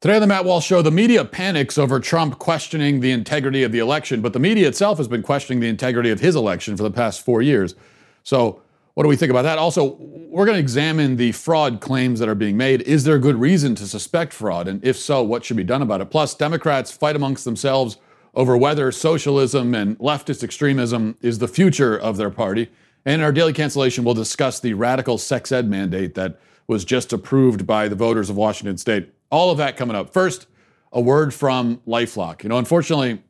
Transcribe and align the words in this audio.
Today 0.00 0.14
on 0.14 0.22
the 0.22 0.26
Matt 0.26 0.46
Walsh 0.46 0.64
Show, 0.64 0.80
the 0.80 0.90
media 0.90 1.26
panics 1.26 1.76
over 1.76 2.00
Trump 2.00 2.38
questioning 2.38 3.00
the 3.00 3.10
integrity 3.10 3.64
of 3.64 3.70
the 3.70 3.80
election, 3.80 4.22
but 4.22 4.32
the 4.32 4.38
media 4.38 4.66
itself 4.66 4.96
has 4.96 5.08
been 5.08 5.22
questioning 5.22 5.60
the 5.60 5.68
integrity 5.68 6.08
of 6.08 6.20
his 6.20 6.34
election 6.34 6.74
for 6.74 6.82
the 6.82 6.90
past 6.90 7.22
four 7.22 7.42
years. 7.42 7.74
So, 8.22 8.62
what 8.94 9.02
do 9.02 9.10
we 9.10 9.16
think 9.16 9.28
about 9.28 9.42
that? 9.42 9.58
Also, 9.58 9.98
we're 10.00 10.46
going 10.46 10.56
to 10.56 10.60
examine 10.60 11.16
the 11.16 11.32
fraud 11.32 11.82
claims 11.82 12.18
that 12.18 12.30
are 12.30 12.34
being 12.34 12.56
made. 12.56 12.80
Is 12.82 13.04
there 13.04 13.16
a 13.16 13.18
good 13.18 13.36
reason 13.36 13.74
to 13.74 13.86
suspect 13.86 14.32
fraud? 14.32 14.68
And 14.68 14.82
if 14.82 14.96
so, 14.96 15.22
what 15.22 15.44
should 15.44 15.58
be 15.58 15.64
done 15.64 15.82
about 15.82 16.00
it? 16.00 16.06
Plus, 16.06 16.34
Democrats 16.34 16.90
fight 16.90 17.14
amongst 17.14 17.44
themselves 17.44 17.98
over 18.34 18.56
whether 18.56 18.90
socialism 18.90 19.74
and 19.74 19.98
leftist 19.98 20.42
extremism 20.42 21.18
is 21.20 21.40
the 21.40 21.48
future 21.48 21.94
of 21.94 22.16
their 22.16 22.30
party. 22.30 22.70
And 23.04 23.16
in 23.16 23.20
our 23.20 23.32
daily 23.32 23.52
cancellation, 23.52 24.04
we'll 24.04 24.14
discuss 24.14 24.60
the 24.60 24.72
radical 24.72 25.18
sex 25.18 25.52
ed 25.52 25.68
mandate 25.68 26.14
that 26.14 26.40
was 26.66 26.86
just 26.86 27.12
approved 27.12 27.66
by 27.66 27.86
the 27.86 27.96
voters 27.96 28.30
of 28.30 28.36
Washington 28.38 28.78
state. 28.78 29.12
All 29.30 29.50
of 29.50 29.58
that 29.58 29.76
coming 29.76 29.96
up. 29.96 30.12
First, 30.12 30.46
a 30.92 31.00
word 31.00 31.32
from 31.32 31.78
Lifelock. 31.86 32.42
You 32.42 32.48
know, 32.48 32.58
unfortunately, 32.58 33.22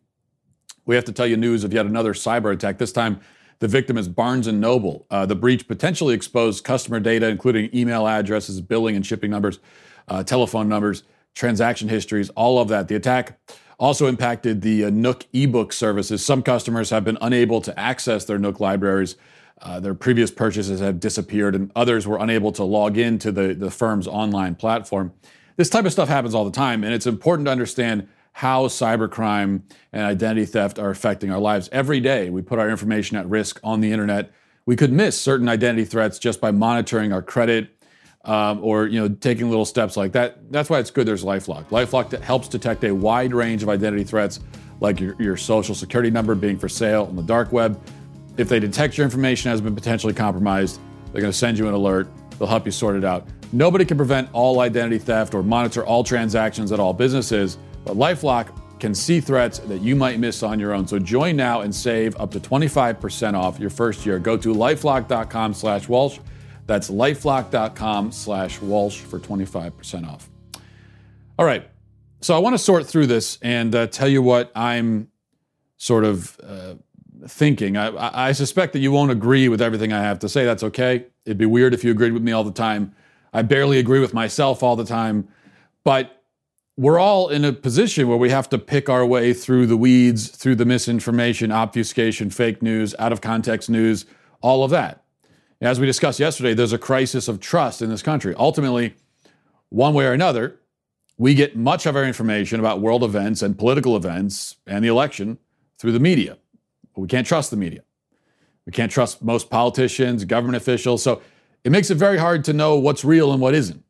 we 0.86 0.94
have 0.94 1.04
to 1.04 1.12
tell 1.12 1.26
you 1.26 1.36
news 1.36 1.62
of 1.62 1.72
yet 1.72 1.86
another 1.86 2.14
cyber 2.14 2.52
attack. 2.52 2.78
This 2.78 2.92
time, 2.92 3.20
the 3.58 3.68
victim 3.68 3.98
is 3.98 4.08
Barnes 4.08 4.46
and 4.46 4.60
Noble. 4.60 5.06
Uh, 5.10 5.26
the 5.26 5.34
breach 5.34 5.68
potentially 5.68 6.14
exposed 6.14 6.64
customer 6.64 6.98
data, 7.00 7.28
including 7.28 7.68
email 7.74 8.06
addresses, 8.06 8.62
billing 8.62 8.96
and 8.96 9.04
shipping 9.04 9.30
numbers, 9.30 9.58
uh, 10.08 10.24
telephone 10.24 10.68
numbers, 10.68 11.02
transaction 11.34 11.88
histories, 11.88 12.30
all 12.30 12.58
of 12.58 12.68
that. 12.68 12.88
The 12.88 12.96
attack 12.96 13.38
also 13.78 14.06
impacted 14.06 14.62
the 14.62 14.86
uh, 14.86 14.90
Nook 14.90 15.26
ebook 15.34 15.74
services. 15.74 16.24
Some 16.24 16.42
customers 16.42 16.88
have 16.88 17.04
been 17.04 17.18
unable 17.20 17.60
to 17.60 17.78
access 17.78 18.24
their 18.24 18.38
Nook 18.38 18.58
libraries. 18.58 19.16
Uh, 19.60 19.78
their 19.78 19.94
previous 19.94 20.30
purchases 20.30 20.80
have 20.80 20.98
disappeared, 20.98 21.54
and 21.54 21.70
others 21.76 22.06
were 22.06 22.18
unable 22.18 22.52
to 22.52 22.64
log 22.64 22.96
into 22.96 23.30
the, 23.30 23.52
the 23.52 23.70
firm's 23.70 24.06
online 24.06 24.54
platform. 24.54 25.12
This 25.56 25.68
type 25.68 25.84
of 25.84 25.92
stuff 25.92 26.08
happens 26.08 26.34
all 26.34 26.44
the 26.44 26.50
time, 26.50 26.84
and 26.84 26.92
it's 26.94 27.06
important 27.06 27.46
to 27.46 27.52
understand 27.52 28.08
how 28.32 28.66
cybercrime 28.68 29.62
and 29.92 30.02
identity 30.02 30.46
theft 30.46 30.78
are 30.78 30.90
affecting 30.90 31.30
our 31.30 31.40
lives. 31.40 31.68
Every 31.72 32.00
day, 32.00 32.30
we 32.30 32.42
put 32.42 32.58
our 32.58 32.70
information 32.70 33.16
at 33.16 33.28
risk 33.28 33.60
on 33.62 33.80
the 33.80 33.92
internet. 33.92 34.32
We 34.66 34.76
could 34.76 34.92
miss 34.92 35.20
certain 35.20 35.48
identity 35.48 35.84
threats 35.84 36.18
just 36.18 36.40
by 36.40 36.50
monitoring 36.50 37.12
our 37.12 37.22
credit 37.22 37.76
um, 38.24 38.62
or 38.62 38.86
you 38.86 39.00
know 39.00 39.08
taking 39.08 39.48
little 39.48 39.64
steps 39.64 39.96
like 39.96 40.12
that. 40.12 40.52
That's 40.52 40.70
why 40.70 40.78
it's 40.78 40.90
good 40.90 41.06
there's 41.06 41.24
LifeLock. 41.24 41.66
LifeLock 41.66 42.20
helps 42.20 42.48
detect 42.48 42.84
a 42.84 42.94
wide 42.94 43.32
range 43.32 43.62
of 43.62 43.68
identity 43.68 44.04
threats, 44.04 44.40
like 44.80 45.00
your, 45.00 45.20
your 45.20 45.36
social 45.36 45.74
security 45.74 46.10
number 46.10 46.34
being 46.34 46.58
for 46.58 46.68
sale 46.68 47.04
on 47.04 47.16
the 47.16 47.22
dark 47.22 47.52
web. 47.52 47.80
If 48.36 48.48
they 48.48 48.60
detect 48.60 48.96
your 48.96 49.04
information 49.04 49.50
has 49.50 49.60
been 49.60 49.74
potentially 49.74 50.14
compromised, 50.14 50.80
they're 51.12 51.20
going 51.20 51.32
to 51.32 51.38
send 51.38 51.58
you 51.58 51.68
an 51.68 51.74
alert. 51.74 52.08
They'll 52.40 52.48
help 52.48 52.64
you 52.64 52.72
sort 52.72 52.96
it 52.96 53.04
out. 53.04 53.28
Nobody 53.52 53.84
can 53.84 53.98
prevent 53.98 54.30
all 54.32 54.60
identity 54.60 54.98
theft 54.98 55.34
or 55.34 55.42
monitor 55.42 55.84
all 55.84 56.02
transactions 56.02 56.72
at 56.72 56.80
all 56.80 56.94
businesses, 56.94 57.58
but 57.84 57.96
Lifelock 57.96 58.80
can 58.80 58.94
see 58.94 59.20
threats 59.20 59.58
that 59.58 59.82
you 59.82 59.94
might 59.94 60.18
miss 60.18 60.42
on 60.42 60.58
your 60.58 60.72
own. 60.72 60.88
So 60.88 60.98
join 60.98 61.36
now 61.36 61.60
and 61.60 61.74
save 61.74 62.18
up 62.18 62.30
to 62.30 62.40
25% 62.40 63.34
off 63.34 63.60
your 63.60 63.68
first 63.68 64.06
year. 64.06 64.18
Go 64.18 64.38
to 64.38 64.54
lifelock.com 64.54 65.52
slash 65.52 65.86
Walsh. 65.86 66.18
That's 66.64 66.90
lifelock.com 66.90 68.10
slash 68.10 68.62
Walsh 68.62 69.00
for 69.00 69.18
25% 69.18 70.08
off. 70.08 70.30
All 71.38 71.44
right. 71.44 71.68
So 72.22 72.34
I 72.34 72.38
want 72.38 72.54
to 72.54 72.58
sort 72.58 72.86
through 72.86 73.06
this 73.06 73.38
and 73.42 73.74
uh, 73.74 73.86
tell 73.86 74.08
you 74.08 74.22
what 74.22 74.50
I'm 74.54 75.08
sort 75.76 76.04
of 76.04 76.40
uh, 76.42 76.74
thinking. 77.26 77.76
I, 77.76 78.28
I 78.28 78.32
suspect 78.32 78.72
that 78.72 78.80
you 78.80 78.92
won't 78.92 79.10
agree 79.10 79.48
with 79.48 79.60
everything 79.60 79.92
I 79.92 80.02
have 80.02 80.18
to 80.20 80.28
say. 80.28 80.44
That's 80.44 80.62
okay. 80.62 81.06
It'd 81.24 81.38
be 81.38 81.46
weird 81.46 81.74
if 81.74 81.84
you 81.84 81.90
agreed 81.90 82.12
with 82.12 82.22
me 82.22 82.32
all 82.32 82.44
the 82.44 82.52
time. 82.52 82.94
I 83.32 83.42
barely 83.42 83.78
agree 83.78 84.00
with 84.00 84.14
myself 84.14 84.62
all 84.62 84.76
the 84.76 84.84
time, 84.84 85.28
but 85.84 86.22
we're 86.76 86.98
all 86.98 87.28
in 87.28 87.44
a 87.44 87.52
position 87.52 88.08
where 88.08 88.16
we 88.16 88.30
have 88.30 88.48
to 88.48 88.58
pick 88.58 88.88
our 88.88 89.04
way 89.04 89.32
through 89.34 89.66
the 89.66 89.76
weeds, 89.76 90.28
through 90.28 90.56
the 90.56 90.64
misinformation, 90.64 91.52
obfuscation, 91.52 92.30
fake 92.30 92.62
news, 92.62 92.94
out 92.98 93.12
of 93.12 93.20
context 93.20 93.68
news, 93.68 94.06
all 94.40 94.64
of 94.64 94.70
that. 94.70 95.04
As 95.60 95.78
we 95.78 95.86
discussed 95.86 96.18
yesterday, 96.18 96.54
there's 96.54 96.72
a 96.72 96.78
crisis 96.78 97.28
of 97.28 97.38
trust 97.38 97.82
in 97.82 97.90
this 97.90 98.02
country. 98.02 98.34
Ultimately, 98.38 98.94
one 99.68 99.92
way 99.92 100.06
or 100.06 100.12
another, 100.12 100.58
we 101.18 101.34
get 101.34 101.54
much 101.54 101.84
of 101.84 101.96
our 101.96 102.04
information 102.04 102.58
about 102.58 102.80
world 102.80 103.04
events 103.04 103.42
and 103.42 103.58
political 103.58 103.94
events 103.94 104.56
and 104.66 104.82
the 104.82 104.88
election 104.88 105.38
through 105.78 105.92
the 105.92 106.00
media. 106.00 106.38
But 107.00 107.04
we 107.04 107.08
can't 107.08 107.26
trust 107.26 107.50
the 107.50 107.56
media. 107.56 107.80
We 108.66 108.72
can't 108.72 108.92
trust 108.92 109.24
most 109.24 109.48
politicians, 109.48 110.26
government 110.26 110.56
officials. 110.56 111.02
So 111.02 111.22
it 111.64 111.72
makes 111.72 111.90
it 111.90 111.94
very 111.94 112.18
hard 112.18 112.44
to 112.44 112.52
know 112.52 112.76
what's 112.76 113.06
real 113.06 113.32
and 113.32 113.40
what 113.40 113.54
isn't. 113.54 113.82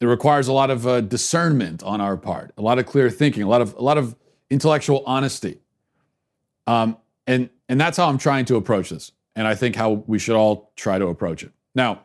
It 0.00 0.06
requires 0.06 0.46
a 0.46 0.52
lot 0.52 0.70
of 0.70 0.86
uh, 0.86 1.00
discernment 1.00 1.82
on 1.82 2.00
our 2.00 2.16
part, 2.16 2.52
a 2.56 2.62
lot 2.62 2.78
of 2.78 2.86
clear 2.86 3.10
thinking, 3.10 3.42
a 3.42 3.48
lot 3.48 3.60
of 3.60 3.74
a 3.74 3.82
lot 3.82 3.98
of 3.98 4.14
intellectual 4.48 5.02
honesty, 5.04 5.58
um, 6.68 6.96
and 7.26 7.50
and 7.68 7.80
that's 7.80 7.96
how 7.96 8.08
I'm 8.08 8.18
trying 8.18 8.44
to 8.44 8.54
approach 8.54 8.90
this, 8.90 9.10
and 9.34 9.48
I 9.48 9.56
think 9.56 9.74
how 9.74 10.04
we 10.06 10.20
should 10.20 10.36
all 10.36 10.70
try 10.76 11.00
to 11.00 11.08
approach 11.08 11.42
it. 11.42 11.50
Now, 11.74 12.02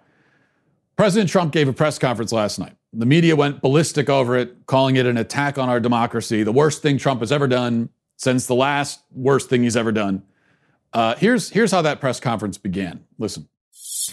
President 0.98 1.30
Trump 1.30 1.54
gave 1.54 1.68
a 1.68 1.74
press 1.74 2.00
conference 2.00 2.32
last 2.32 2.58
night. 2.58 2.76
The 2.94 3.06
media 3.06 3.36
went 3.36 3.62
ballistic 3.62 4.10
over 4.10 4.36
it, 4.38 4.66
calling 4.66 4.96
it 4.96 5.06
an 5.06 5.18
attack 5.18 5.60
on 5.60 5.70
our 5.70 5.80
democracy, 5.80 6.42
the 6.42 6.52
worst 6.52 6.82
thing 6.82 6.98
Trump 6.98 7.20
has 7.20 7.32
ever 7.32 7.48
done 7.48 7.90
since 8.24 8.48
the 8.48 8.56
last 8.56 9.02
worst 9.12 9.50
thing 9.50 9.64
he's 9.64 9.76
ever 9.76 9.92
done. 9.92 10.24
Uh, 10.94 11.16
here's 11.16 11.50
here's 11.50 11.72
how 11.72 11.82
that 11.82 12.00
press 12.00 12.20
conference 12.20 12.58
began. 12.58 13.04
Listen. 13.20 13.50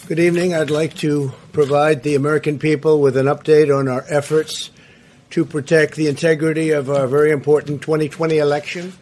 Good 0.07 0.19
evening. 0.19 0.53
I'd 0.53 0.69
like 0.69 0.95
to 0.95 1.31
provide 1.53 2.03
the 2.03 2.15
American 2.15 2.59
people 2.59 2.99
with 3.01 3.15
an 3.15 3.27
update 3.27 3.75
on 3.75 3.87
our 3.87 4.03
efforts 4.09 4.69
to 5.31 5.45
protect 5.45 5.95
the 5.95 6.07
integrity 6.07 6.71
of 6.71 6.89
our 6.89 7.07
very 7.07 7.31
important 7.31 7.81
2020 7.81 8.37
election. 8.37 8.93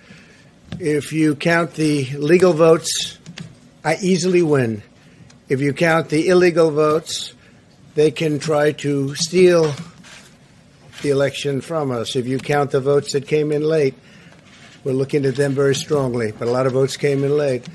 If 0.80 1.12
you 1.12 1.36
count 1.36 1.74
the 1.74 2.06
legal 2.18 2.54
votes, 2.54 3.18
I 3.84 3.98
easily 4.02 4.44
win. 4.44 4.84
If 5.48 5.62
you 5.62 5.74
count 5.74 6.10
the 6.10 6.28
illegal 6.28 6.70
votes, 6.70 7.34
they 7.96 8.12
can 8.12 8.38
try 8.38 8.74
to 8.74 9.16
steal 9.16 9.74
the 11.02 11.10
election 11.10 11.62
from 11.62 11.90
us. 11.90 12.16
If 12.16 12.28
you 12.28 12.38
count 12.38 12.72
the 12.72 12.82
votes 12.82 13.14
that 13.14 13.26
came 13.26 13.52
in 13.52 13.64
late, 13.64 13.96
we're 14.90 14.96
looking 14.96 15.24
at 15.28 15.36
them 15.36 15.54
very 15.54 15.76
strongly, 15.76 16.32
but 16.32 16.48
a 16.48 16.52
lot 16.52 16.66
of 16.66 16.74
votes 16.74 16.98
came 16.98 17.24
in 17.24 17.38
late. 17.38 17.68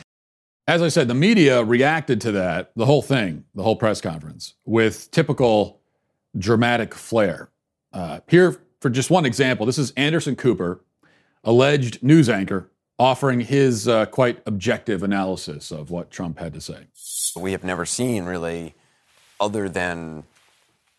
As 0.67 0.83
I 0.83 0.89
said, 0.89 1.07
the 1.07 1.15
media 1.15 1.63
reacted 1.63 2.21
to 2.23 2.33
that, 2.33 2.73
the 2.75 2.87
whole 2.87 3.03
thing, 3.03 3.45
the 3.55 3.63
whole 3.63 3.77
press 3.77 4.01
conference, 4.01 4.55
with 4.65 5.13
typical 5.13 5.81
dramatic 6.37 6.93
flair. 6.93 7.51
Uh, 7.93 8.19
here, 8.27 8.61
for 8.81 8.91
just 8.91 9.11
one 9.11 9.25
example, 9.25 9.65
this 9.65 9.79
is 9.79 9.93
Anderson 9.93 10.35
Cooper, 10.35 10.81
alleged 11.45 12.03
news 12.03 12.29
anchor, 12.29 12.69
offering 12.99 13.41
his 13.43 13.87
uh, 13.87 14.07
quite 14.07 14.43
objective 14.45 15.05
analysis 15.05 15.71
of 15.71 15.91
what 15.91 16.11
Trump 16.11 16.41
had 16.41 16.53
to 16.55 16.61
say. 16.61 16.89
We 17.37 17.53
have 17.53 17.63
never 17.63 17.87
seen 17.87 18.25
really, 18.25 18.75
other 19.39 19.69
than 19.69 20.15
well, 20.17 20.25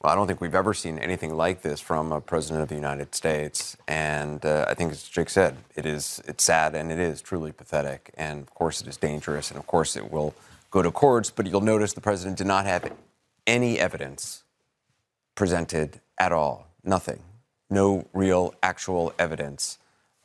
I 0.07 0.15
don't 0.15 0.27
think 0.27 0.41
we've 0.41 0.55
ever 0.55 0.73
seen 0.73 0.99
anything 0.99 1.35
like 1.35 1.61
this 1.61 1.79
from 1.79 2.11
a 2.11 2.21
president 2.21 2.63
of 2.63 2.69
the 2.69 2.75
United 2.75 3.15
States. 3.15 3.77
And 3.87 4.45
uh, 4.45 4.65
I 4.67 4.73
think, 4.73 4.91
as 4.91 5.03
Jake 5.03 5.29
said, 5.29 5.57
it 5.75 5.85
is 5.85 6.21
it's 6.27 6.43
sad 6.43 6.75
and 6.75 6.91
it 6.91 6.99
is 6.99 7.21
truly 7.21 7.51
pathetic. 7.51 8.11
And 8.15 8.41
of 8.41 8.53
course, 8.53 8.81
it 8.81 8.87
is 8.87 8.97
dangerous. 8.97 9.49
And 9.49 9.57
of 9.57 9.67
course, 9.67 9.95
it 9.95 10.11
will 10.11 10.33
go 10.71 10.81
to 10.81 10.91
courts. 10.91 11.31
But 11.31 11.47
you'll 11.47 11.61
notice 11.61 11.93
the 11.93 12.01
president 12.01 12.37
did 12.37 12.47
not 12.47 12.65
have 12.65 12.91
any 13.47 13.79
evidence 13.79 14.43
presented 15.35 16.01
at 16.17 16.31
all. 16.31 16.67
Nothing. 16.83 17.21
No 17.69 18.07
real, 18.13 18.53
actual 18.61 19.13
evidence 19.17 19.77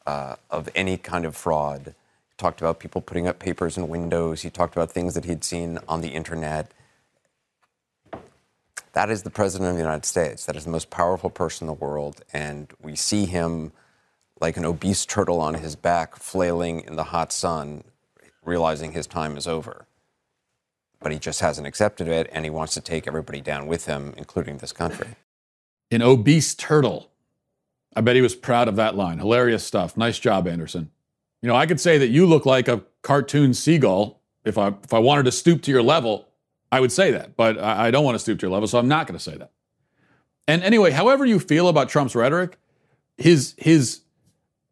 uh, 0.07 0.37
of 0.51 0.69
any 0.75 0.97
kind 0.97 1.25
of 1.25 1.37
fraud. 1.37 1.95
He 2.29 2.35
talked 2.37 2.61
about 2.61 2.81
people 2.81 3.01
putting 3.01 3.27
up 3.27 3.39
papers 3.39 3.77
in 3.77 3.89
windows. 3.89 4.43
He 4.43 4.51
talked 4.51 4.75
about 4.75 4.91
things 4.91 5.15
that 5.15 5.25
he'd 5.25 5.45
seen 5.45 5.79
on 5.89 6.01
the 6.01 6.09
internet. 6.09 6.73
That 8.93 9.11
is 9.11 9.23
the 9.23 9.31
president 9.31 9.71
of 9.71 9.77
the 9.77 9.83
United 9.83 10.05
States. 10.05 10.47
That 10.47 10.57
is 10.57 10.65
the 10.65 10.71
most 10.71 10.91
powerful 10.91 11.31
person 11.31 11.65
in 11.65 11.67
the 11.67 11.85
world. 11.85 12.23
And 12.33 12.73
we 12.83 12.97
see 12.97 13.27
him 13.27 13.73
like 14.41 14.57
an 14.57 14.65
obese 14.65 15.07
turtle 15.07 15.41
on 15.41 15.55
his 15.55 15.77
back, 15.77 16.17
flailing 16.17 16.81
in 16.81 16.97
the 16.97 17.05
hot 17.05 17.33
sun, 17.33 17.85
realizing 18.45 18.93
his 18.93 19.07
time 19.07 19.37
is 19.37 19.47
over. 19.47 19.87
But 21.01 21.13
he 21.13 21.19
just 21.19 21.41
hasn't 21.41 21.67
accepted 21.67 22.09
it, 22.09 22.29
and 22.33 22.45
he 22.45 22.51
wants 22.51 22.75
to 22.75 22.81
take 22.81 23.07
everybody 23.07 23.41
down 23.41 23.67
with 23.67 23.87
him, 23.87 24.13
including 24.17 24.59
this 24.59 24.73
country. 24.73 25.17
An 25.91 26.03
obese 26.03 26.55
turtle. 26.55 27.11
I 27.95 28.01
bet 28.01 28.17
he 28.17 28.23
was 28.23 28.35
proud 28.35 28.69
of 28.69 28.77
that 28.77 28.97
line. 28.97 29.19
Hilarious 29.19 29.65
stuff. 29.65 29.97
Nice 29.97 30.19
job, 30.19 30.47
Anderson. 30.47 30.91
You 31.43 31.49
know, 31.49 31.57
I 31.57 31.67
could 31.67 31.81
say 31.81 31.97
that 31.99 32.09
you 32.09 32.27
look 32.27 32.45
like 32.45 32.69
a 32.69 32.83
cartoon 33.03 33.55
seagull 33.55 34.21
if 34.45 34.59
I 34.59 34.69
if 34.85 34.93
I 34.93 34.99
wanted 34.99 35.25
to 35.25 35.33
stoop 35.33 35.63
to 35.63 35.71
your 35.71 35.83
level 35.83 36.27
I 36.73 36.81
would 36.81 36.93
say 36.93 37.11
that, 37.11 37.37
but 37.37 37.59
I 37.59 37.91
don't 37.91 38.05
want 38.05 38.15
to 38.15 38.19
stoop 38.21 38.39
to 38.41 38.47
your 38.47 38.53
level, 38.53 38.69
so 38.69 38.79
I'm 38.79 38.89
not 38.89 39.07
going 39.07 39.19
to 39.19 39.23
say 39.23 39.37
that. 39.37 39.51
And 40.47 40.63
anyway, 40.63 40.91
however 40.91 41.25
you 41.27 41.39
feel 41.39 41.69
about 41.69 41.89
Trump's 41.89 42.15
rhetoric, 42.15 42.59
his 43.17 43.55
his 43.59 44.03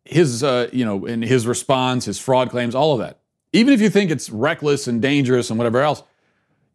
his 0.04 0.42
uh, 0.42 0.68
you 0.72 0.84
know, 0.84 1.06
in 1.06 1.22
his 1.22 1.46
response, 1.46 2.06
his 2.06 2.18
fraud 2.18 2.50
claims, 2.50 2.74
all 2.74 2.92
of 2.92 3.00
that. 3.00 3.20
Even 3.52 3.74
if 3.74 3.80
you 3.80 3.90
think 3.90 4.10
it's 4.10 4.30
reckless 4.30 4.86
and 4.86 5.02
dangerous 5.02 5.50
and 5.50 5.58
whatever 5.58 5.80
else, 5.80 6.02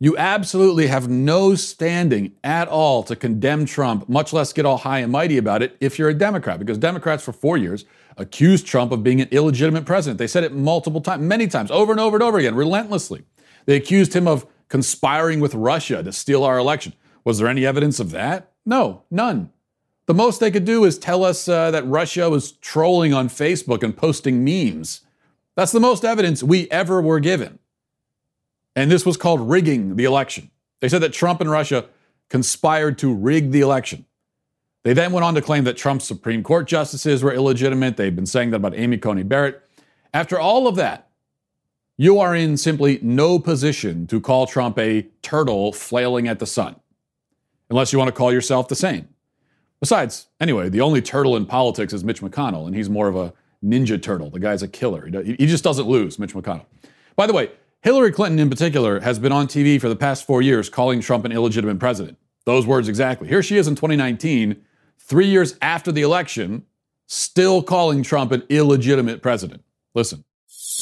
You 0.04 0.18
absolutely 0.18 0.88
have 0.88 1.08
no 1.08 1.56
standing 1.56 2.34
at 2.44 2.68
all 2.68 3.04
to 3.04 3.16
condemn 3.16 3.66
Trump, 3.66 4.10
much 4.10 4.34
less 4.34 4.52
get 4.52 4.66
all 4.66 4.76
high 4.80 5.00
and 5.00 5.10
mighty 5.10 5.38
about 5.38 5.64
it 5.64 5.78
if 5.80 5.98
you're 5.98 6.10
a 6.10 6.14
Democrat, 6.14 6.60
because 6.60 6.78
Democrats 6.78 7.24
for 7.24 7.32
four 7.32 7.56
years 7.58 7.86
accused 8.18 8.68
Trump 8.68 8.92
of 8.92 9.02
being 9.02 9.22
an 9.22 9.30
illegitimate 9.32 9.86
president. 9.86 10.18
They 10.18 10.28
said 10.28 10.44
it 10.44 10.54
multiple 10.54 11.00
times, 11.00 11.24
many 11.24 11.48
times, 11.48 11.72
over 11.72 11.94
and 11.94 12.02
over 12.02 12.18
and 12.18 12.24
over 12.24 12.38
again, 12.38 12.54
relentlessly. 12.54 13.24
They 13.66 13.78
accused 13.78 14.14
him 14.14 14.28
of 14.28 14.46
conspiring 14.74 15.40
with 15.40 15.54
Russia 15.54 16.02
to 16.02 16.12
steal 16.12 16.44
our 16.44 16.58
election. 16.58 16.94
Was 17.24 17.38
there 17.38 17.48
any 17.48 17.64
evidence 17.64 18.00
of 18.00 18.10
that? 18.10 18.54
No, 18.66 19.04
none. 19.12 19.52
The 20.08 20.16
most 20.16 20.40
they 20.40 20.50
could 20.50 20.66
do 20.66 20.84
is 20.84 20.98
tell 20.98 21.24
us 21.24 21.48
uh, 21.48 21.70
that 21.70 21.86
Russia 21.86 22.28
was 22.28 22.54
trolling 22.54 23.14
on 23.14 23.30
Facebook 23.30 23.84
and 23.84 23.96
posting 23.96 24.44
memes. 24.44 25.02
That's 25.54 25.72
the 25.72 25.80
most 25.80 26.04
evidence 26.04 26.42
we 26.42 26.68
ever 26.72 27.04
were 27.04 27.20
given. 27.20 27.60
And 28.76 28.90
this 28.90 29.06
was 29.06 29.16
called 29.16 29.48
rigging 29.48 29.96
the 29.96 30.06
election. 30.06 30.50
They 30.80 30.90
said 30.90 31.04
that 31.04 31.14
Trump 31.14 31.40
and 31.40 31.52
Russia 31.52 31.86
conspired 32.30 32.98
to 32.98 33.14
rig 33.14 33.52
the 33.52 33.62
election. 33.62 34.06
They 34.82 34.94
then 34.94 35.12
went 35.12 35.24
on 35.24 35.36
to 35.36 35.42
claim 35.44 35.66
that 35.66 35.78
Trump's 35.78 36.06
Supreme 36.06 36.42
Court 36.42 36.68
justices 36.68 37.22
were 37.22 37.32
illegitimate. 37.32 37.96
They've 37.96 38.16
been 38.16 38.26
saying 38.26 38.50
that 38.50 38.58
about 38.58 38.76
Amy 38.76 38.98
Coney 38.98 39.22
Barrett. 39.22 39.62
After 40.16 40.40
all 40.40 40.68
of 40.68 40.78
that, 40.78 41.10
you 41.98 42.20
are 42.20 42.36
in 42.36 42.58
simply 42.58 43.00
no 43.02 43.38
position 43.40 44.08
to 44.08 44.20
call 44.20 44.48
Trump 44.48 44.80
a 44.80 45.04
turtle 45.22 45.72
flailing 45.72 46.28
at 46.28 46.40
the 46.40 46.46
sun, 46.46 46.76
unless 47.70 47.94
you 47.94 48.00
want 48.00 48.08
to 48.08 48.14
call 48.14 48.34
yourself 48.34 48.68
the 48.68 48.76
same. 48.76 49.08
Besides, 49.80 50.28
anyway, 50.40 50.70
the 50.70 50.82
only 50.82 51.02
turtle 51.02 51.36
in 51.36 51.46
politics 51.46 51.94
is 51.94 52.04
Mitch 52.04 52.22
McConnell, 52.22 52.66
and 52.66 52.76
he's 52.76 52.90
more 52.90 53.08
of 53.08 53.16
a 53.16 53.34
ninja 53.64 54.02
turtle. 54.02 54.30
The 54.30 54.40
guy's 54.40 54.64
a 54.64 54.68
killer. 54.68 55.08
He 55.24 55.46
just 55.46 55.64
doesn't 55.64 55.88
lose, 55.88 56.18
Mitch 56.18 56.34
McConnell. 56.34 56.66
By 57.16 57.28
the 57.28 57.34
way, 57.34 57.52
Hillary 57.82 58.12
Clinton, 58.12 58.40
in 58.40 58.50
particular, 58.50 59.02
has 59.02 59.20
been 59.20 59.34
on 59.34 59.48
TV 59.48 59.80
for 59.80 59.90
the 59.90 59.96
past 59.96 60.26
four 60.26 60.42
years 60.42 60.70
calling 60.70 61.02
Trump 61.02 61.26
an 61.26 61.32
illegitimate 61.32 61.80
president. 61.80 62.18
Those 62.46 62.66
words 62.66 62.88
exactly. 62.88 63.28
Here 63.28 63.44
she 63.44 63.58
is 63.58 63.68
in 63.68 63.76
2019, 63.76 64.62
three 64.98 65.28
years 65.28 65.58
after 65.62 65.92
the 65.92 66.02
election, 66.02 66.66
still 67.08 67.62
calling 67.62 68.04
Trump 68.04 68.32
an 68.32 68.44
illegitimate 68.50 69.22
president. 69.22 69.64
Listen. 69.94 70.24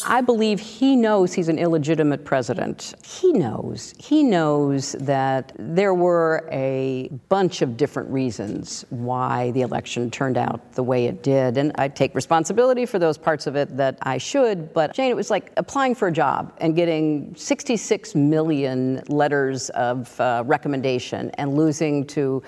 I 0.06 0.22
believe 0.22 0.60
he 0.60 0.96
knows 0.96 1.34
he's 1.34 1.50
an 1.50 1.60
illegitimate 1.60 2.24
president. 2.24 2.94
He 3.06 3.34
knows. 3.34 3.94
He 4.00 4.24
knows 4.24 4.94
that 4.94 5.52
there 5.58 5.94
were 5.94 6.48
a 6.52 7.10
bunch 7.30 7.62
of 7.62 7.78
different 7.78 8.10
reasons 8.10 8.86
why 8.90 9.52
the 9.52 9.62
election 9.62 10.10
turned 10.10 10.38
out 10.38 10.74
the 10.74 10.84
way 10.84 11.06
it 11.06 11.24
did. 11.24 11.58
And 11.58 11.72
I 11.76 11.88
take 11.88 12.16
responsibility 12.16 12.86
for 12.86 13.00
those 13.00 13.18
parts 13.18 13.48
of 13.48 13.56
it 13.56 13.76
that 13.78 13.98
I 14.02 14.18
should. 14.18 14.74
But 14.74 14.94
Jane, 14.94 15.12
it 15.12 15.16
was 15.16 15.30
like 15.30 15.52
applying 15.58 15.96
for 15.96 16.08
a 16.08 16.12
job 16.12 16.54
and 16.60 16.76
getting 16.76 17.36
66 17.36 18.16
million 18.16 19.04
letters 19.08 19.70
of 19.72 20.20
uh, 20.20 20.44
recommendation 20.46 21.32
and 21.32 21.56
losing 21.56 22.08
to 22.08 22.42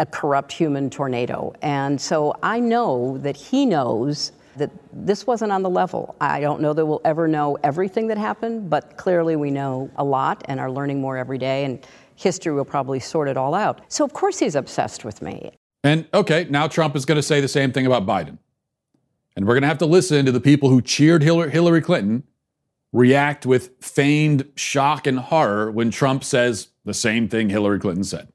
a 0.00 0.06
corrupt 0.06 0.50
human 0.50 0.90
tornado. 0.90 1.54
And 1.62 2.00
so 2.00 2.36
I 2.42 2.58
know 2.58 3.18
that 3.18 3.36
he 3.36 3.64
knows 3.64 4.32
that 4.56 4.70
this 4.92 5.26
wasn't 5.26 5.52
on 5.52 5.62
the 5.62 5.70
level. 5.70 6.14
I 6.20 6.40
don't 6.40 6.60
know 6.60 6.72
that 6.72 6.84
we'll 6.84 7.00
ever 7.04 7.28
know 7.28 7.58
everything 7.62 8.06
that 8.08 8.18
happened, 8.18 8.70
but 8.70 8.96
clearly 8.96 9.36
we 9.36 9.50
know 9.50 9.90
a 9.96 10.04
lot 10.04 10.42
and 10.46 10.60
are 10.60 10.70
learning 10.70 11.00
more 11.00 11.16
every 11.16 11.38
day, 11.38 11.64
and 11.64 11.84
history 12.16 12.52
will 12.52 12.64
probably 12.64 13.00
sort 13.00 13.28
it 13.28 13.36
all 13.36 13.54
out. 13.54 13.80
So, 13.88 14.04
of 14.04 14.12
course, 14.12 14.38
he's 14.38 14.54
obsessed 14.54 15.04
with 15.04 15.22
me. 15.22 15.52
And 15.82 16.06
okay, 16.12 16.46
now 16.50 16.68
Trump 16.68 16.94
is 16.96 17.04
going 17.04 17.16
to 17.16 17.22
say 17.22 17.40
the 17.40 17.48
same 17.48 17.72
thing 17.72 17.86
about 17.86 18.06
Biden. 18.06 18.38
And 19.36 19.46
we're 19.46 19.54
going 19.54 19.62
to 19.62 19.68
have 19.68 19.78
to 19.78 19.86
listen 19.86 20.26
to 20.26 20.32
the 20.32 20.40
people 20.40 20.68
who 20.68 20.82
cheered 20.82 21.22
Hillary 21.22 21.80
Clinton 21.80 22.24
react 22.92 23.46
with 23.46 23.70
feigned 23.80 24.46
shock 24.56 25.06
and 25.06 25.18
horror 25.18 25.70
when 25.70 25.90
Trump 25.90 26.24
says 26.24 26.68
the 26.84 26.94
same 26.94 27.28
thing 27.28 27.48
Hillary 27.48 27.78
Clinton 27.78 28.04
said. 28.04 28.28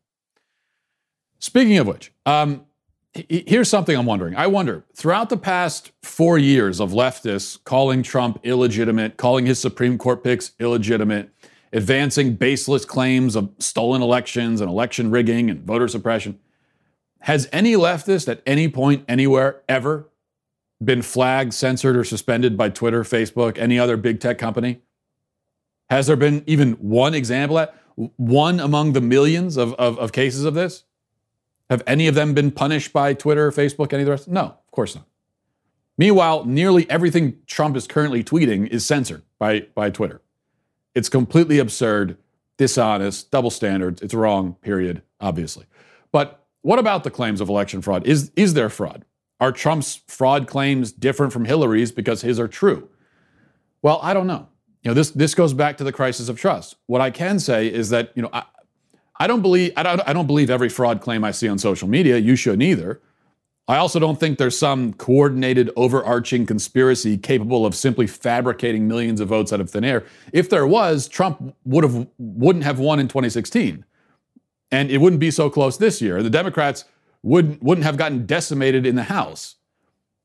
Speaking 1.40 1.78
of 1.78 1.88
which, 1.88 2.12
um, 2.26 2.66
Here's 3.16 3.70
something 3.70 3.96
I'm 3.96 4.06
wondering. 4.06 4.36
I 4.36 4.48
wonder, 4.48 4.84
throughout 4.94 5.30
the 5.30 5.38
past 5.38 5.92
four 6.04 6.38
years 6.38 6.82
of 6.82 6.92
leftists 6.92 7.64
calling 7.64 8.04
Trump 8.04 8.40
illegitimate, 8.44 9.16
calling 9.16 9.46
his 9.46 9.58
Supreme 9.58 9.98
Court 9.98 10.22
picks 10.22 10.52
illegitimate, 10.60 11.30
advancing 11.72 12.36
baseless 12.36 12.84
claims 12.84 13.38
of 13.38 13.52
stolen 13.58 14.02
elections 14.02 14.60
and 14.60 14.70
election 14.70 15.12
rigging 15.12 15.50
and 15.50 15.64
voter 15.64 15.88
suppression, 15.88 16.38
has 17.22 17.48
any 17.54 17.74
leftist 17.74 18.28
at 18.28 18.42
any 18.46 18.68
point, 18.68 19.06
anywhere, 19.08 19.62
ever 19.70 20.10
been 20.84 21.02
flagged, 21.02 21.54
censored, 21.54 21.96
or 21.96 22.04
suspended 22.04 22.58
by 22.58 22.68
Twitter, 22.68 23.04
Facebook, 23.04 23.58
any 23.58 23.80
other 23.80 23.96
big 23.96 24.20
tech 24.20 24.38
company? 24.38 24.82
Has 25.90 26.08
there 26.08 26.18
been 26.18 26.44
even 26.48 26.74
one 26.74 27.14
example, 27.14 27.66
one 27.96 28.60
among 28.60 28.92
the 28.92 29.00
millions 29.00 29.56
of, 29.56 29.74
of, 29.76 29.98
of 30.00 30.12
cases 30.12 30.44
of 30.44 30.54
this? 30.54 30.84
Have 31.70 31.84
any 31.88 32.08
of 32.08 32.16
them 32.16 32.34
been 32.34 32.52
punished 32.52 32.94
by 32.94 33.14
Twitter, 33.14 33.52
Facebook, 33.52 33.92
any 33.92 34.04
of 34.04 34.06
the 34.06 34.12
rest? 34.12 34.28
No, 34.28 34.42
of 34.42 34.72
course 34.72 34.96
not. 34.96 35.06
Meanwhile, 35.98 36.46
nearly 36.46 36.90
everything 36.90 37.38
Trump 37.48 37.76
is 37.76 37.88
currently 37.88 38.24
tweeting 38.24 38.68
is 38.68 38.86
censored 38.86 39.24
by, 39.40 39.62
by 39.74 39.90
Twitter. 39.90 40.22
It's 40.94 41.10
completely 41.10 41.60
absurd, 41.60 42.18
dishonest, 42.58 43.32
double 43.32 43.50
standards. 43.50 44.02
It's 44.02 44.14
wrong, 44.14 44.56
period, 44.62 45.02
obviously. 45.20 45.66
But 46.12 46.46
what 46.62 46.80
about 46.80 47.04
the 47.04 47.12
claims 47.12 47.42
of 47.42 47.50
election 47.50 47.82
fraud? 47.82 48.06
Is, 48.06 48.32
is 48.36 48.54
there 48.54 48.70
fraud? 48.70 49.06
Are 49.40 49.52
Trump's 49.52 50.02
fraud 50.08 50.48
claims 50.48 50.92
different 50.92 51.34
from 51.34 51.46
Hillary's 51.46 51.92
because 51.92 52.22
his 52.22 52.40
are 52.40 52.48
true? 52.48 52.90
Well, 53.82 54.00
I 54.02 54.14
don't 54.14 54.28
know. 54.28 54.48
You 54.84 54.92
know, 54.92 54.96
this, 54.96 55.12
this 55.12 55.34
goes 55.34 55.54
back 55.54 55.78
to 55.78 55.84
the 55.84 55.92
crisis 55.92 56.30
of 56.30 56.40
trust. 56.40 56.76
What 56.86 57.02
I 57.02 57.10
can 57.10 57.40
say 57.40 57.68
is 57.68 57.90
that, 57.90 58.12
you 58.16 58.22
know, 58.22 58.30
I, 58.32 58.44
I 59.18 59.28
don't 59.28 59.42
believe 59.42 59.74
I 59.78 59.84
don't, 59.84 60.02
I 60.06 60.14
don't 60.14 60.28
believe 60.28 60.50
every 60.50 60.70
fraud 60.70 61.02
claim 61.02 61.24
I 61.24 61.32
see 61.32 61.48
on 61.48 61.58
social 61.58 61.88
media. 61.88 62.18
You 62.18 62.36
shouldn't 62.36 62.64
either. 62.64 63.02
I 63.68 63.78
also 63.78 63.98
don't 64.00 64.20
think 64.20 64.38
there's 64.38 64.58
some 64.58 64.94
coordinated, 64.94 65.72
overarching 65.76 66.46
conspiracy 66.46 67.18
capable 67.18 67.66
of 67.66 67.74
simply 67.74 68.06
fabricating 68.06 68.88
millions 68.88 69.20
of 69.20 69.30
votes 69.30 69.52
out 69.52 69.60
of 69.60 69.72
thin 69.72 69.84
air. 69.84 70.06
If 70.32 70.50
there 70.50 70.68
was, 70.68 71.08
Trump 71.08 71.56
would 71.66 71.84
have 71.84 72.08
wouldn't 72.20 72.64
have 72.64 72.78
won 72.78 73.00
in 73.00 73.08
2016, 73.08 73.84
and 74.72 74.92
it 74.92 75.00
wouldn't 75.00 75.20
be 75.20 75.32
so 75.32 75.50
close 75.50 75.78
this 75.78 76.02
year. 76.02 76.22
The 76.22 76.30
Democrats 76.30 76.86
wouldn't 77.24 77.64
wouldn't 77.64 77.86
have 77.86 77.98
gotten 77.98 78.26
decimated 78.26 78.86
in 78.86 78.96
the 78.96 79.04
House. 79.04 79.56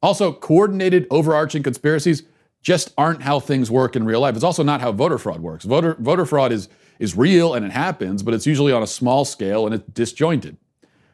Also, 0.02 0.32
coordinated, 0.32 1.06
overarching 1.10 1.62
conspiracies 1.62 2.24
just 2.62 2.92
aren't 2.98 3.22
how 3.22 3.40
things 3.40 3.70
work 3.70 3.96
in 3.96 4.04
real 4.04 4.20
life. 4.20 4.34
It's 4.34 4.44
also 4.44 4.62
not 4.62 4.82
how 4.82 4.92
voter 4.92 5.16
fraud 5.16 5.40
works. 5.40 5.64
Voter 5.64 5.96
voter 5.98 6.26
fraud 6.26 6.52
is 6.52 6.68
is 7.00 7.16
real 7.16 7.54
and 7.54 7.66
it 7.66 7.72
happens, 7.72 8.22
but 8.22 8.34
it's 8.34 8.46
usually 8.46 8.72
on 8.72 8.82
a 8.82 8.86
small 8.86 9.24
scale 9.24 9.66
and 9.66 9.74
it's 9.74 9.84
disjointed. 9.92 10.56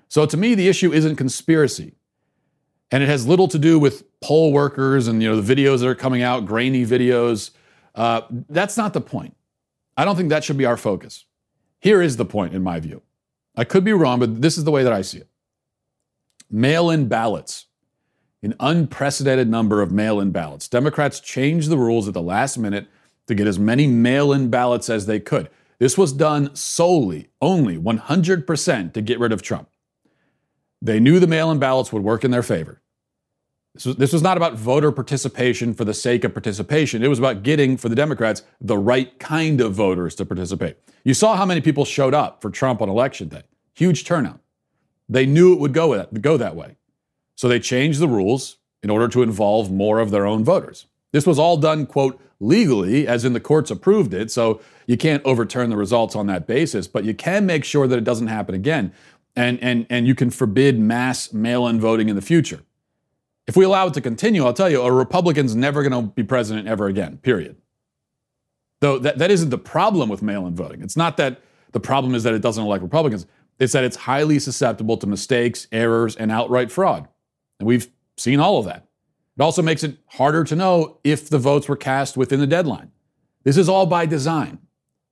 So 0.09 0.27
to 0.27 0.37
me, 0.37 0.55
the 0.55 0.69
issue 0.69 0.93
isn't 0.93 1.17
conspiracy. 1.17 1.95
And 2.91 3.03
it 3.03 3.07
has 3.07 3.27
little 3.27 3.49
to 3.49 3.59
do 3.59 3.79
with 3.79 4.05
poll 4.21 4.53
workers 4.53 5.09
and 5.09 5.23
you 5.23 5.29
know 5.29 5.41
the 5.41 5.55
videos 5.55 5.81
that 5.81 5.89
are 5.89 5.95
coming 5.95 6.23
out, 6.23 6.45
grainy 6.45 6.85
videos. 6.85 7.51
Uh, 7.95 8.23
that's 8.49 8.77
not 8.77 8.93
the 8.93 9.01
point. 9.01 9.37
I 9.97 10.05
don't 10.05 10.17
think 10.17 10.29
that 10.29 10.45
should 10.45 10.59
be 10.59 10.67
our 10.67 10.77
focus. 10.77 11.25
Here 11.81 12.03
is 12.03 12.17
the 12.17 12.25
point, 12.25 12.55
in 12.55 12.63
my 12.63 12.79
view. 12.81 13.03
I 13.57 13.65
could 13.65 13.85
be 13.85 13.93
wrong, 13.93 14.21
but 14.21 14.43
this 14.43 14.59
is 14.59 14.65
the 14.65 14.71
way 14.71 14.85
that 14.85 14.93
I 14.93 15.03
see 15.03 15.19
it. 15.19 15.29
Mail 16.51 16.91
in 16.91 17.09
ballots, 17.09 17.67
an 18.43 18.55
unprecedented 18.61 19.49
number 19.49 19.83
of 19.83 19.91
mail 19.91 20.21
in 20.21 20.31
ballots. 20.31 20.69
Democrats 20.69 21.19
changed 21.19 21.71
the 21.71 21.79
rules 21.79 22.07
at 22.07 22.15
the 22.15 22.23
last 22.23 22.59
minute 22.59 22.87
to 23.27 23.35
get 23.35 23.47
as 23.47 23.59
many 23.59 23.87
mail 23.87 24.33
in 24.33 24.49
ballots 24.49 24.89
as 24.89 25.07
they 25.07 25.19
could. 25.19 25.49
This 25.79 25.99
was 25.99 26.13
done 26.13 26.55
solely, 26.55 27.29
only 27.41 27.77
100% 27.77 28.93
to 28.93 29.03
get 29.03 29.19
rid 29.19 29.33
of 29.33 29.43
Trump. 29.43 29.69
They 30.81 31.01
knew 31.01 31.21
the 31.21 31.27
mail 31.27 31.51
in 31.51 31.59
ballots 31.59 31.93
would 31.93 32.03
work 32.03 32.25
in 32.25 32.31
their 32.31 32.43
favor. 32.43 32.83
This 33.75 33.85
was, 33.85 33.97
this 33.97 34.13
was 34.13 34.23
not 34.23 34.39
about 34.39 34.55
voter 34.55 34.91
participation 34.91 35.75
for 35.75 35.85
the 35.85 35.93
sake 35.93 36.25
of 36.25 36.33
participation. 36.33 37.03
It 37.03 37.09
was 37.09 37.19
about 37.19 37.43
getting, 37.43 37.77
for 37.77 37.91
the 37.91 37.95
Democrats, 37.95 38.43
the 38.59 38.79
right 38.79 39.19
kind 39.19 39.61
of 39.61 39.75
voters 39.75 40.15
to 40.15 40.25
participate. 40.25 40.79
You 41.05 41.13
saw 41.13 41.37
how 41.37 41.45
many 41.45 41.61
people 41.61 41.85
showed 41.85 42.15
up 42.15 42.41
for 42.41 42.51
Trump 42.51 42.81
on 42.81 42.89
election 42.89 43.29
day. 43.29 43.43
Huge 43.75 44.05
turnout. 44.05 44.41
They 45.09 45.27
knew 45.27 45.53
it 45.53 45.61
would 45.61 45.75
go 45.75 46.03
go 46.05 46.37
that 46.39 46.57
way. 46.57 46.77
So 47.35 47.49
they 47.49 47.61
changed 47.61 48.01
the 48.01 48.09
rules 48.09 48.57
in 48.83 48.89
order 48.89 49.09
to 49.09 49.23
involve 49.23 49.71
more 49.71 50.01
of 50.01 50.11
their 50.11 50.27
own 50.27 50.43
voters. 50.43 50.87
This 51.13 51.27
was 51.27 51.39
all 51.39 51.57
done, 51.57 51.87
quote, 51.87 52.21
legally, 52.41 53.07
as 53.07 53.25
in 53.25 53.33
the 53.33 53.41
courts 53.41 53.71
approved 53.71 54.13
it. 54.13 54.31
So 54.31 54.61
you 54.87 54.97
can't 54.97 55.25
overturn 55.25 55.71
the 55.71 55.77
results 55.77 56.15
on 56.15 56.27
that 56.27 56.47
basis, 56.47 56.87
but 56.87 57.05
you 57.05 57.15
can 57.15 57.47
make 57.47 57.65
sure 57.65 57.87
that 57.87 57.97
it 57.97 58.05
doesn't 58.05 58.27
happen 58.27 58.55
again. 58.55 58.93
And, 59.35 59.59
and, 59.63 59.87
and 59.91 60.07
you 60.07 60.15
can 60.15 60.31
forbid 60.31 60.79
mass 60.79 61.33
mail 61.33 61.67
in 61.67 61.81
voting 61.81 62.09
in 62.09 62.17
the 62.17 62.23
future. 62.23 62.63
If 63.47 63.57
we 63.57 63.65
allow 63.65 63.87
it 63.87 63.95
to 63.95 64.01
continue, 64.01 64.45
I'll 64.45 64.53
tell 64.53 64.71
you, 64.71 64.83
a 64.83 64.91
Republican's 64.91 65.55
never 65.55 65.83
going 65.83 66.05
to 66.05 66.13
be 66.13 66.25
president 66.25 66.67
ever 66.67 66.87
again, 66.87 67.19
period. 67.19 67.57
Though 68.81 68.99
that, 68.99 69.19
that 69.19 69.31
isn't 69.31 69.51
the 69.51 69.59
problem 69.59 70.09
with 70.09 70.21
mail 70.23 70.47
in 70.47 70.55
voting. 70.55 70.83
It's 70.83 70.97
not 70.97 71.17
that 71.19 71.41
the 71.73 71.81
problem 71.81 72.15
is 72.15 72.23
that 72.25 72.35
it 72.35 72.43
doesn't 72.43 72.63
elect 72.63 72.83
Republicans, 72.83 73.27
it's 73.59 73.73
that 73.73 73.85
it's 73.85 73.97
highly 73.97 74.39
susceptible 74.39 74.97
to 74.99 75.07
mistakes, 75.07 75.67
errors, 75.73 76.17
and 76.17 76.31
outright 76.31 76.71
fraud. 76.71 77.09
And 77.59 77.67
we've 77.67 77.89
seen 78.17 78.41
all 78.41 78.59
of 78.59 78.67
that. 78.67 78.86
It 79.39 79.43
also 79.43 79.63
makes 79.63 79.85
it 79.85 79.99
harder 80.07 80.45
to 80.45 80.57
know 80.57 80.99
if 81.05 81.29
the 81.29 81.39
votes 81.39 81.69
were 81.69 81.77
cast 81.77 82.17
within 82.17 82.41
the 82.41 82.47
deadline. 82.47 82.91
This 83.45 83.57
is 83.57 83.69
all 83.69 83.87
by 83.87 84.07
design. 84.07 84.59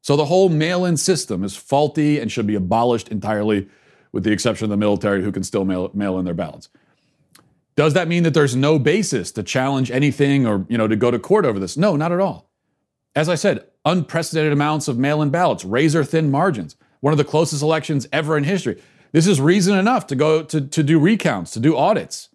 So 0.01 0.17
the 0.17 0.25
whole 0.27 0.49
mail 0.49 0.85
in 0.85 0.97
system 0.97 1.45
is 1.45 1.57
faulty 1.57 2.19
and 2.19 2.31
should 2.31 2.47
be 2.47 2.55
abolished 2.55 3.09
entirely, 3.09 3.69
with 4.13 4.25
the 4.25 4.33
exception 4.33 4.65
of 4.65 4.71
the 4.71 4.77
military 4.77 5.23
who 5.23 5.33
can 5.33 5.43
still 5.43 5.65
mail, 5.65 5.91
mail 5.95 6.19
in 6.19 6.25
their 6.25 6.35
ballots. 6.35 6.69
Does 7.77 7.95
that 7.95 8.09
mean 8.09 8.23
that 8.23 8.35
there's 8.35 8.55
no 8.55 8.79
basis 8.79 9.33
to 9.33 9.43
challenge 9.43 9.91
anything 9.91 10.47
or 10.47 10.65
you 10.69 10.79
know 10.79 10.89
to 10.89 10.97
go 10.97 11.11
to 11.11 11.19
court 11.19 11.45
over 11.45 11.59
this? 11.59 11.77
No, 11.77 11.97
not 11.97 12.13
at 12.13 12.21
all. 12.21 12.51
As 13.17 13.29
I 13.29 13.35
said, 13.35 13.67
unprecedented 13.85 14.53
amounts 14.53 14.89
of 14.89 14.99
mail-in 14.99 15.31
ballots, 15.31 15.65
razor 15.65 16.05
thin 16.05 16.31
margins, 16.31 16.77
one 17.01 17.13
of 17.13 17.19
the 17.19 17.25
closest 17.25 17.63
elections 17.63 18.07
ever 18.13 18.37
in 18.37 18.45
history. 18.45 18.81
This 19.13 19.27
is 19.27 19.41
reason 19.41 19.77
enough 19.79 20.07
to 20.09 20.17
go 20.17 20.43
to, 20.43 20.61
to 20.61 20.83
do 20.83 20.99
recounts, 20.99 21.53
to 21.53 21.61
do 21.61 21.77
audits. 21.77 22.31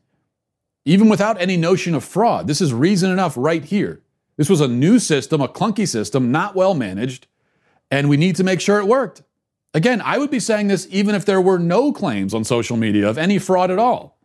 Even 0.90 1.08
without 1.08 1.40
any 1.40 1.56
notion 1.56 1.94
of 1.94 2.04
fraud, 2.04 2.48
this 2.48 2.62
is 2.62 2.74
reason 2.74 3.12
enough 3.12 3.36
right 3.38 3.64
here. 3.64 4.02
This 4.38 4.50
was 4.50 4.60
a 4.60 4.68
new 4.68 4.98
system, 4.98 5.40
a 5.40 5.48
clunky 5.48 5.88
system, 5.88 6.32
not 6.32 6.56
well 6.56 6.74
managed, 6.74 7.28
and 7.92 8.10
we 8.10 8.18
need 8.18 8.36
to 8.38 8.44
make 8.44 8.60
sure 8.60 8.80
it 8.80 8.88
worked. 8.88 9.22
Again, 9.76 10.02
I 10.04 10.18
would 10.18 10.32
be 10.32 10.40
saying 10.40 10.68
this 10.68 10.88
even 10.90 11.14
if 11.14 11.26
there 11.26 11.40
were 11.40 11.60
no 11.60 11.94
claims 11.94 12.34
on 12.34 12.44
social 12.44 12.76
media 12.76 13.08
of 13.08 13.20
any 13.20 13.38
fraud 13.38 13.70
at 13.70 13.78
all. 13.78 14.18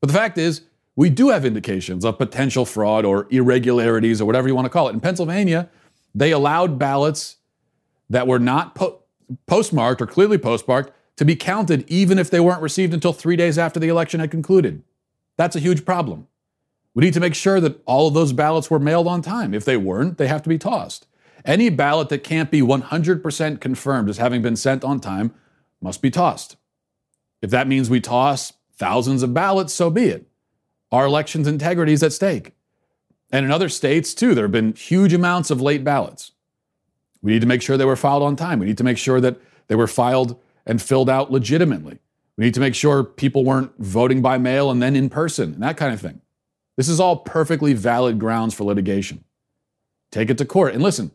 But 0.00 0.06
the 0.06 0.14
fact 0.14 0.38
is, 0.38 0.62
we 0.96 1.10
do 1.10 1.28
have 1.28 1.44
indications 1.44 2.06
of 2.06 2.16
potential 2.16 2.64
fraud 2.64 3.04
or 3.04 3.26
irregularities 3.28 4.22
or 4.22 4.24
whatever 4.24 4.48
you 4.48 4.54
want 4.54 4.64
to 4.64 4.70
call 4.70 4.88
it. 4.88 4.94
In 4.94 5.00
Pennsylvania, 5.00 5.68
they 6.14 6.32
allowed 6.32 6.78
ballots 6.78 7.36
that 8.08 8.26
were 8.26 8.38
not 8.38 8.74
po- 8.74 9.02
postmarked 9.46 10.00
or 10.00 10.06
clearly 10.06 10.38
postmarked 10.38 10.90
to 11.16 11.26
be 11.26 11.36
counted 11.36 11.84
even 11.86 12.18
if 12.18 12.30
they 12.30 12.40
weren't 12.40 12.62
received 12.62 12.94
until 12.94 13.12
three 13.12 13.36
days 13.36 13.58
after 13.58 13.78
the 13.78 13.88
election 13.88 14.20
had 14.20 14.30
concluded. 14.30 14.82
That's 15.38 15.56
a 15.56 15.60
huge 15.60 15.86
problem. 15.86 16.26
We 16.94 17.04
need 17.04 17.14
to 17.14 17.20
make 17.20 17.34
sure 17.34 17.60
that 17.60 17.80
all 17.86 18.08
of 18.08 18.14
those 18.14 18.32
ballots 18.32 18.70
were 18.70 18.80
mailed 18.80 19.06
on 19.06 19.22
time. 19.22 19.54
If 19.54 19.64
they 19.64 19.76
weren't, 19.76 20.18
they 20.18 20.26
have 20.26 20.42
to 20.42 20.48
be 20.48 20.58
tossed. 20.58 21.06
Any 21.44 21.70
ballot 21.70 22.08
that 22.08 22.24
can't 22.24 22.50
be 22.50 22.60
100% 22.60 23.60
confirmed 23.60 24.10
as 24.10 24.18
having 24.18 24.42
been 24.42 24.56
sent 24.56 24.84
on 24.84 25.00
time 25.00 25.32
must 25.80 26.02
be 26.02 26.10
tossed. 26.10 26.56
If 27.40 27.50
that 27.50 27.68
means 27.68 27.88
we 27.88 28.00
toss 28.00 28.52
thousands 28.74 29.22
of 29.22 29.32
ballots, 29.32 29.72
so 29.72 29.90
be 29.90 30.06
it. 30.06 30.26
Our 30.90 31.06
election's 31.06 31.46
integrity 31.46 31.92
is 31.92 32.02
at 32.02 32.12
stake. 32.12 32.52
And 33.30 33.46
in 33.46 33.52
other 33.52 33.68
states, 33.68 34.14
too, 34.14 34.34
there 34.34 34.44
have 34.44 34.52
been 34.52 34.72
huge 34.72 35.12
amounts 35.12 35.50
of 35.50 35.60
late 35.60 35.84
ballots. 35.84 36.32
We 37.22 37.32
need 37.32 37.42
to 37.42 37.46
make 37.46 37.62
sure 37.62 37.76
they 37.76 37.84
were 37.84 37.96
filed 37.96 38.22
on 38.24 38.34
time. 38.34 38.58
We 38.58 38.66
need 38.66 38.78
to 38.78 38.84
make 38.84 38.98
sure 38.98 39.20
that 39.20 39.40
they 39.68 39.76
were 39.76 39.86
filed 39.86 40.40
and 40.66 40.82
filled 40.82 41.08
out 41.08 41.30
legitimately. 41.30 42.00
We 42.38 42.44
need 42.44 42.54
to 42.54 42.60
make 42.60 42.76
sure 42.76 43.02
people 43.02 43.44
weren't 43.44 43.72
voting 43.78 44.22
by 44.22 44.38
mail 44.38 44.70
and 44.70 44.80
then 44.80 44.94
in 44.94 45.10
person 45.10 45.54
and 45.54 45.62
that 45.62 45.76
kind 45.76 45.92
of 45.92 46.00
thing. 46.00 46.20
This 46.76 46.88
is 46.88 47.00
all 47.00 47.16
perfectly 47.16 47.72
valid 47.72 48.20
grounds 48.20 48.54
for 48.54 48.62
litigation. 48.62 49.24
Take 50.12 50.30
it 50.30 50.38
to 50.38 50.44
court. 50.44 50.72
And 50.72 50.80
listen, 50.82 51.10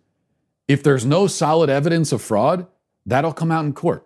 if 0.68 0.84
there's 0.84 1.06
no 1.06 1.27
solid 1.27 1.70
evidence 1.70 2.12
of 2.12 2.22
fraud, 2.22 2.68
that'll 3.06 3.32
come 3.32 3.53
out 3.53 3.63
in 3.63 3.72
court. 3.72 4.06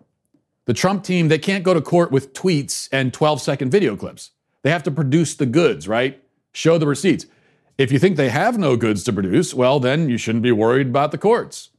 The 0.66 0.74
Trump 0.74 1.02
team, 1.02 1.26
they 1.26 1.40
can't 1.40 1.64
go 1.64 1.74
to 1.74 1.80
court 1.80 2.12
with 2.12 2.34
tweets 2.34 2.88
and 2.92 3.12
12 3.12 3.40
second 3.40 3.70
video 3.72 3.96
clips. 3.96 4.30
They 4.62 4.70
have 4.70 4.84
to 4.84 4.92
produce 4.92 5.34
the 5.34 5.46
goods, 5.46 5.88
right? 5.88 6.22
Show 6.52 6.78
the 6.78 6.86
receipts. 6.86 7.26
If 7.76 7.90
you 7.90 7.98
think 7.98 8.16
they 8.16 8.28
have 8.28 8.58
no 8.58 8.76
goods 8.76 9.02
to 9.04 9.12
produce, 9.12 9.52
well, 9.52 9.80
then 9.80 10.08
you 10.08 10.18
shouldn't 10.18 10.42
be 10.44 10.52
worried 10.52 10.86
about 10.86 11.10
the 11.10 11.18
courts. 11.18 11.70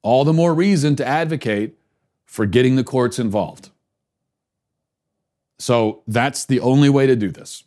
All 0.00 0.24
the 0.24 0.32
more 0.32 0.54
reason 0.54 0.96
to 0.96 1.06
advocate 1.06 1.76
for 2.24 2.46
getting 2.46 2.76
the 2.76 2.84
courts 2.84 3.18
involved. 3.18 3.68
So 5.64 6.02
that's 6.06 6.44
the 6.44 6.60
only 6.60 6.90
way 6.90 7.06
to 7.06 7.16
do 7.16 7.30
this. 7.30 7.64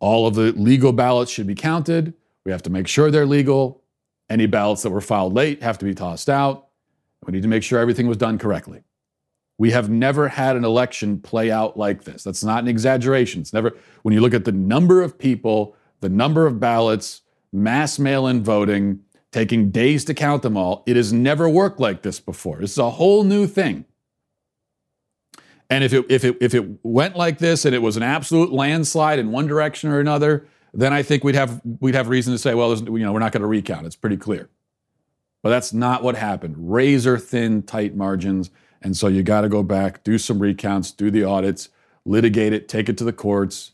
All 0.00 0.26
of 0.26 0.34
the 0.34 0.52
legal 0.52 0.94
ballots 0.94 1.30
should 1.30 1.46
be 1.46 1.54
counted. 1.54 2.14
We 2.46 2.52
have 2.52 2.62
to 2.62 2.70
make 2.70 2.88
sure 2.88 3.10
they're 3.10 3.26
legal. 3.26 3.82
Any 4.30 4.46
ballots 4.46 4.84
that 4.84 4.90
were 4.90 5.02
filed 5.02 5.34
late 5.34 5.62
have 5.62 5.76
to 5.76 5.84
be 5.84 5.94
tossed 5.94 6.30
out. 6.30 6.68
We 7.26 7.32
need 7.32 7.42
to 7.42 7.48
make 7.48 7.62
sure 7.62 7.78
everything 7.78 8.06
was 8.06 8.16
done 8.16 8.38
correctly. 8.38 8.84
We 9.58 9.70
have 9.72 9.90
never 9.90 10.28
had 10.28 10.56
an 10.56 10.64
election 10.64 11.20
play 11.20 11.50
out 11.50 11.76
like 11.76 12.04
this. 12.04 12.24
That's 12.24 12.42
not 12.42 12.62
an 12.62 12.68
exaggeration. 12.68 13.42
It's 13.42 13.52
never, 13.52 13.76
when 14.00 14.14
you 14.14 14.22
look 14.22 14.32
at 14.32 14.46
the 14.46 14.52
number 14.52 15.02
of 15.02 15.18
people, 15.18 15.76
the 16.00 16.08
number 16.08 16.46
of 16.46 16.58
ballots, 16.58 17.20
mass 17.52 17.98
mail 17.98 18.26
in 18.26 18.42
voting, 18.42 19.00
taking 19.30 19.70
days 19.70 20.06
to 20.06 20.14
count 20.14 20.40
them 20.40 20.56
all, 20.56 20.84
it 20.86 20.96
has 20.96 21.12
never 21.12 21.50
worked 21.50 21.80
like 21.80 22.00
this 22.00 22.18
before. 22.18 22.60
This 22.60 22.72
is 22.72 22.78
a 22.78 22.88
whole 22.88 23.24
new 23.24 23.46
thing. 23.46 23.84
And 25.70 25.84
if 25.84 25.92
it, 25.92 26.06
if 26.08 26.24
it, 26.24 26.36
if 26.40 26.54
it 26.54 26.64
went 26.82 27.16
like 27.16 27.38
this 27.38 27.64
and 27.64 27.74
it 27.74 27.82
was 27.82 27.96
an 27.96 28.02
absolute 28.02 28.52
landslide 28.52 29.18
in 29.18 29.30
one 29.30 29.46
direction 29.46 29.90
or 29.90 30.00
another, 30.00 30.46
then 30.72 30.92
I 30.92 31.02
think 31.02 31.24
we'd 31.24 31.34
have, 31.34 31.60
we'd 31.80 31.94
have 31.94 32.08
reason 32.08 32.32
to 32.32 32.38
say, 32.38 32.54
well, 32.54 32.74
you 32.74 33.00
know, 33.00 33.12
we're 33.12 33.18
not 33.18 33.32
going 33.32 33.42
to 33.42 33.48
recount. 33.48 33.86
It's 33.86 33.96
pretty 33.96 34.16
clear. 34.16 34.48
But 35.42 35.50
that's 35.50 35.72
not 35.72 36.02
what 36.02 36.16
happened. 36.16 36.56
Razor 36.58 37.18
thin, 37.18 37.62
tight 37.62 37.94
margins. 37.94 38.50
And 38.82 38.96
so 38.96 39.08
you 39.08 39.22
got 39.22 39.42
to 39.42 39.48
go 39.48 39.62
back, 39.62 40.04
do 40.04 40.18
some 40.18 40.38
recounts, 40.38 40.90
do 40.90 41.10
the 41.10 41.24
audits, 41.24 41.68
litigate 42.04 42.52
it, 42.52 42.68
take 42.68 42.88
it 42.88 42.96
to 42.98 43.04
the 43.04 43.12
courts. 43.12 43.72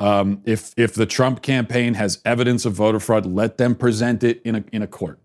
Um, 0.00 0.42
if 0.44 0.72
if 0.76 0.94
the 0.94 1.06
Trump 1.06 1.42
campaign 1.42 1.94
has 1.94 2.20
evidence 2.24 2.64
of 2.64 2.74
voter 2.74 3.00
fraud, 3.00 3.26
let 3.26 3.58
them 3.58 3.74
present 3.74 4.22
it 4.22 4.40
in 4.44 4.54
a 4.54 4.64
in 4.70 4.82
a 4.82 4.86
court. 4.86 5.18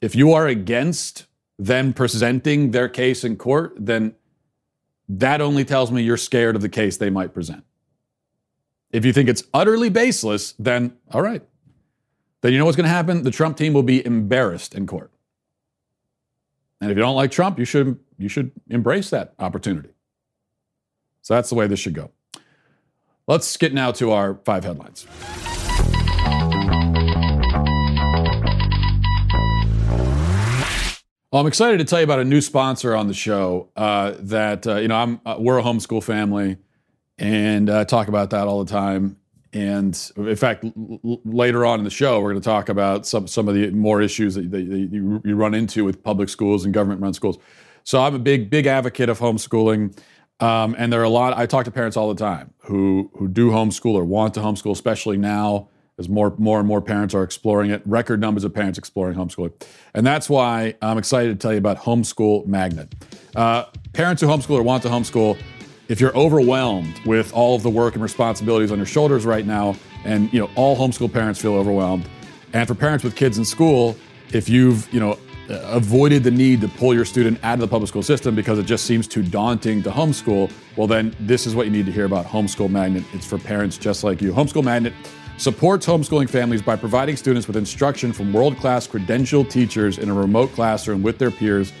If 0.00 0.14
you 0.14 0.32
are 0.32 0.46
against 0.46 1.26
them 1.58 1.94
presenting 1.94 2.72
their 2.72 2.88
case 2.88 3.24
in 3.24 3.36
court, 3.36 3.74
then 3.78 4.14
that 5.08 5.40
only 5.40 5.64
tells 5.64 5.90
me 5.90 6.02
you're 6.02 6.16
scared 6.16 6.56
of 6.56 6.62
the 6.62 6.68
case 6.68 6.96
they 6.96 7.10
might 7.10 7.34
present. 7.34 7.64
If 8.90 9.04
you 9.04 9.12
think 9.12 9.28
it's 9.28 9.42
utterly 9.52 9.90
baseless, 9.90 10.54
then 10.58 10.96
all 11.10 11.22
right. 11.22 11.42
Then 12.40 12.52
you 12.52 12.58
know 12.58 12.64
what's 12.64 12.76
going 12.76 12.84
to 12.84 12.90
happen? 12.90 13.22
The 13.22 13.30
Trump 13.30 13.56
team 13.56 13.72
will 13.72 13.82
be 13.82 14.04
embarrassed 14.04 14.74
in 14.74 14.86
court. 14.86 15.10
And 16.80 16.90
if 16.90 16.96
you 16.96 17.02
don't 17.02 17.16
like 17.16 17.30
Trump, 17.30 17.58
you 17.58 17.64
should, 17.64 17.98
you 18.18 18.28
should 18.28 18.52
embrace 18.68 19.10
that 19.10 19.34
opportunity. 19.38 19.90
So 21.22 21.34
that's 21.34 21.48
the 21.48 21.54
way 21.54 21.66
this 21.66 21.80
should 21.80 21.94
go. 21.94 22.10
Let's 23.26 23.56
get 23.56 23.72
now 23.72 23.90
to 23.92 24.12
our 24.12 24.34
five 24.44 24.64
headlines. 24.64 25.06
Well, 31.34 31.40
I'm 31.40 31.48
excited 31.48 31.78
to 31.78 31.84
tell 31.84 31.98
you 31.98 32.04
about 32.04 32.20
a 32.20 32.24
new 32.24 32.40
sponsor 32.40 32.94
on 32.94 33.08
the 33.08 33.12
show. 33.12 33.68
Uh, 33.74 34.12
that 34.20 34.68
uh, 34.68 34.76
you 34.76 34.86
know, 34.86 34.94
I'm 34.94 35.20
uh, 35.26 35.34
we're 35.36 35.58
a 35.58 35.64
homeschool 35.64 36.00
family, 36.00 36.58
and 37.18 37.68
I 37.68 37.80
uh, 37.80 37.84
talk 37.84 38.06
about 38.06 38.30
that 38.30 38.46
all 38.46 38.62
the 38.64 38.70
time. 38.70 39.16
And 39.52 40.00
in 40.16 40.36
fact, 40.36 40.62
l- 40.64 41.20
later 41.24 41.66
on 41.66 41.80
in 41.80 41.84
the 41.84 41.90
show, 41.90 42.20
we're 42.20 42.30
going 42.30 42.40
to 42.40 42.48
talk 42.48 42.68
about 42.68 43.04
some, 43.04 43.26
some 43.26 43.48
of 43.48 43.56
the 43.56 43.72
more 43.72 44.00
issues 44.00 44.36
that, 44.36 44.48
that 44.52 44.62
you, 44.62 45.20
you, 45.24 45.34
run 45.34 45.54
into 45.54 45.84
with 45.84 46.04
public 46.04 46.28
schools 46.28 46.64
and 46.64 46.72
government 46.72 47.00
run 47.00 47.14
schools. 47.14 47.38
So 47.82 48.00
I'm 48.00 48.14
a 48.14 48.20
big, 48.20 48.48
big 48.48 48.66
advocate 48.66 49.08
of 49.08 49.18
homeschooling. 49.18 49.98
Um, 50.38 50.76
and 50.78 50.92
there 50.92 51.00
are 51.00 51.02
a 51.02 51.08
lot, 51.08 51.36
I 51.36 51.46
talk 51.46 51.64
to 51.64 51.72
parents 51.72 51.96
all 51.96 52.14
the 52.14 52.24
time 52.24 52.54
who, 52.58 53.10
who 53.16 53.26
do 53.26 53.50
homeschool 53.50 53.94
or 53.94 54.04
want 54.04 54.34
to 54.34 54.40
homeschool, 54.40 54.70
especially 54.70 55.16
now 55.16 55.68
as 55.98 56.08
more, 56.08 56.34
more 56.38 56.58
and 56.58 56.66
more 56.66 56.80
parents 56.80 57.14
are 57.14 57.22
exploring 57.22 57.70
it, 57.70 57.82
record 57.86 58.20
numbers 58.20 58.44
of 58.44 58.52
parents 58.52 58.78
exploring 58.78 59.16
homeschooling. 59.16 59.52
And 59.94 60.06
that's 60.06 60.28
why 60.28 60.74
I'm 60.82 60.98
excited 60.98 61.28
to 61.28 61.36
tell 61.36 61.52
you 61.52 61.58
about 61.58 61.78
Homeschool 61.78 62.46
Magnet. 62.46 62.92
Uh, 63.36 63.64
parents 63.92 64.20
who 64.20 64.28
homeschool 64.28 64.58
or 64.58 64.62
want 64.62 64.82
to 64.82 64.88
homeschool, 64.88 65.38
if 65.88 66.00
you're 66.00 66.16
overwhelmed 66.16 66.98
with 67.06 67.32
all 67.32 67.54
of 67.54 67.62
the 67.62 67.70
work 67.70 67.94
and 67.94 68.02
responsibilities 68.02 68.72
on 68.72 68.78
your 68.78 68.86
shoulders 68.86 69.24
right 69.24 69.46
now, 69.46 69.76
and 70.04 70.32
you 70.32 70.40
know 70.40 70.50
all 70.56 70.76
homeschool 70.76 71.12
parents 71.12 71.40
feel 71.40 71.54
overwhelmed, 71.54 72.08
and 72.52 72.66
for 72.66 72.74
parents 72.74 73.04
with 73.04 73.14
kids 73.14 73.38
in 73.38 73.44
school, 73.44 73.96
if 74.32 74.48
you've 74.48 74.92
you 74.92 75.00
know 75.00 75.18
avoided 75.48 76.24
the 76.24 76.30
need 76.30 76.60
to 76.62 76.68
pull 76.68 76.94
your 76.94 77.04
student 77.04 77.38
out 77.42 77.54
of 77.54 77.60
the 77.60 77.68
public 77.68 77.88
school 77.88 78.02
system 78.02 78.34
because 78.34 78.58
it 78.58 78.64
just 78.64 78.86
seems 78.86 79.06
too 79.06 79.22
daunting 79.22 79.82
to 79.82 79.90
homeschool, 79.90 80.50
well 80.76 80.86
then 80.86 81.14
this 81.20 81.46
is 81.46 81.54
what 81.54 81.66
you 81.66 81.72
need 81.72 81.86
to 81.86 81.92
hear 81.92 82.06
about 82.06 82.24
Homeschool 82.24 82.70
Magnet. 82.70 83.04
It's 83.12 83.26
for 83.26 83.38
parents 83.38 83.76
just 83.76 84.04
like 84.04 84.22
you. 84.22 84.32
Homeschool 84.32 84.64
Magnet 84.64 84.94
supports 85.36 85.86
homeschooling 85.86 86.30
families 86.30 86.62
by 86.62 86.76
providing 86.76 87.16
students 87.16 87.46
with 87.46 87.56
instruction 87.56 88.12
from 88.12 88.32
world-class 88.32 88.86
credentialed 88.86 89.50
teachers 89.50 89.98
in 89.98 90.08
a 90.08 90.14
remote 90.14 90.52
classroom 90.52 91.02
with 91.02 91.18
their 91.18 91.30
peers. 91.30 91.72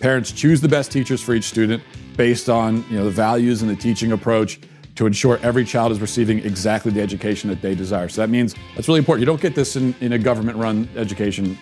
Parents 0.00 0.32
choose 0.32 0.60
the 0.60 0.68
best 0.68 0.90
teachers 0.90 1.20
for 1.20 1.34
each 1.34 1.44
student 1.44 1.82
based 2.16 2.48
on 2.48 2.84
you 2.90 2.98
know, 2.98 3.04
the 3.04 3.10
values 3.10 3.62
and 3.62 3.70
the 3.70 3.76
teaching 3.76 4.12
approach 4.12 4.60
to 4.94 5.06
ensure 5.06 5.38
every 5.42 5.64
child 5.64 5.92
is 5.92 6.00
receiving 6.00 6.38
exactly 6.40 6.90
the 6.92 7.00
education 7.00 7.48
that 7.48 7.62
they 7.62 7.74
desire. 7.74 8.08
So 8.08 8.20
that 8.20 8.28
means 8.28 8.54
that's 8.74 8.88
really 8.88 8.98
important. 8.98 9.20
You 9.20 9.26
don't 9.26 9.40
get 9.40 9.54
this 9.54 9.76
in, 9.76 9.94
in 10.00 10.12
a 10.12 10.18
government 10.18 10.58
run 10.58 10.88
education 10.96 11.58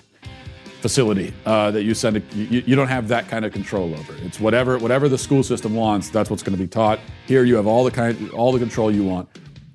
facility 0.80 1.32
uh, 1.46 1.70
that 1.70 1.82
you 1.82 1.94
send. 1.94 2.16
A, 2.16 2.20
you, 2.34 2.62
you, 2.66 2.74
don't 2.74 2.88
have 2.88 3.06
that 3.08 3.28
kind 3.28 3.44
of 3.44 3.52
control 3.52 3.92
over. 3.94 4.14
It's 4.22 4.40
whatever 4.40 4.78
whatever 4.78 5.08
the 5.08 5.18
school 5.18 5.42
system 5.42 5.74
wants. 5.74 6.08
That's 6.08 6.30
what's 6.30 6.42
going 6.42 6.56
to 6.56 6.62
be 6.62 6.68
taught. 6.68 6.98
Here 7.26 7.44
you 7.44 7.56
have 7.56 7.66
all 7.66 7.84
the 7.84 7.90
kind 7.90 8.30
all 8.30 8.50
the 8.50 8.58
control 8.58 8.90
you 8.90 9.04
want. 9.04 9.28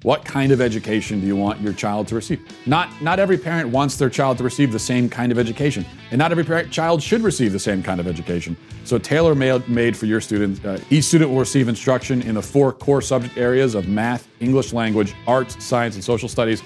What 0.05 0.23
kind 0.23 0.51
of 0.51 0.61
education 0.61 1.19
do 1.19 1.25
you 1.25 1.35
want 1.35 1.59
your 1.61 1.73
child 1.73 2.07
to 2.09 2.15
receive? 2.15 2.39
Not, 2.67 3.01
not 3.01 3.19
every 3.19 3.39
parent 3.39 3.69
wants 3.69 3.95
their 3.95 4.11
child 4.11 4.37
to 4.37 4.43
receive 4.43 4.71
the 4.71 4.77
same 4.77 5.09
kind 5.09 5.31
of 5.31 5.39
education, 5.39 5.83
and 6.11 6.19
not 6.19 6.29
every 6.29 6.43
parent, 6.43 6.71
child 6.71 7.01
should 7.01 7.23
receive 7.23 7.51
the 7.51 7.57
same 7.57 7.81
kind 7.81 7.99
of 7.99 8.05
education. 8.05 8.55
So, 8.83 8.99
tailor 8.99 9.33
made 9.33 9.97
for 9.97 10.05
your 10.05 10.21
students. 10.21 10.63
Uh, 10.63 10.79
each 10.91 11.05
student 11.05 11.31
will 11.31 11.39
receive 11.39 11.67
instruction 11.67 12.21
in 12.21 12.35
the 12.35 12.41
four 12.43 12.71
core 12.71 13.01
subject 13.01 13.35
areas 13.35 13.73
of 13.73 13.87
math, 13.87 14.27
English 14.41 14.73
language, 14.73 15.15
arts, 15.25 15.65
science, 15.65 15.95
and 15.95 16.03
social 16.03 16.29
studies. 16.29 16.61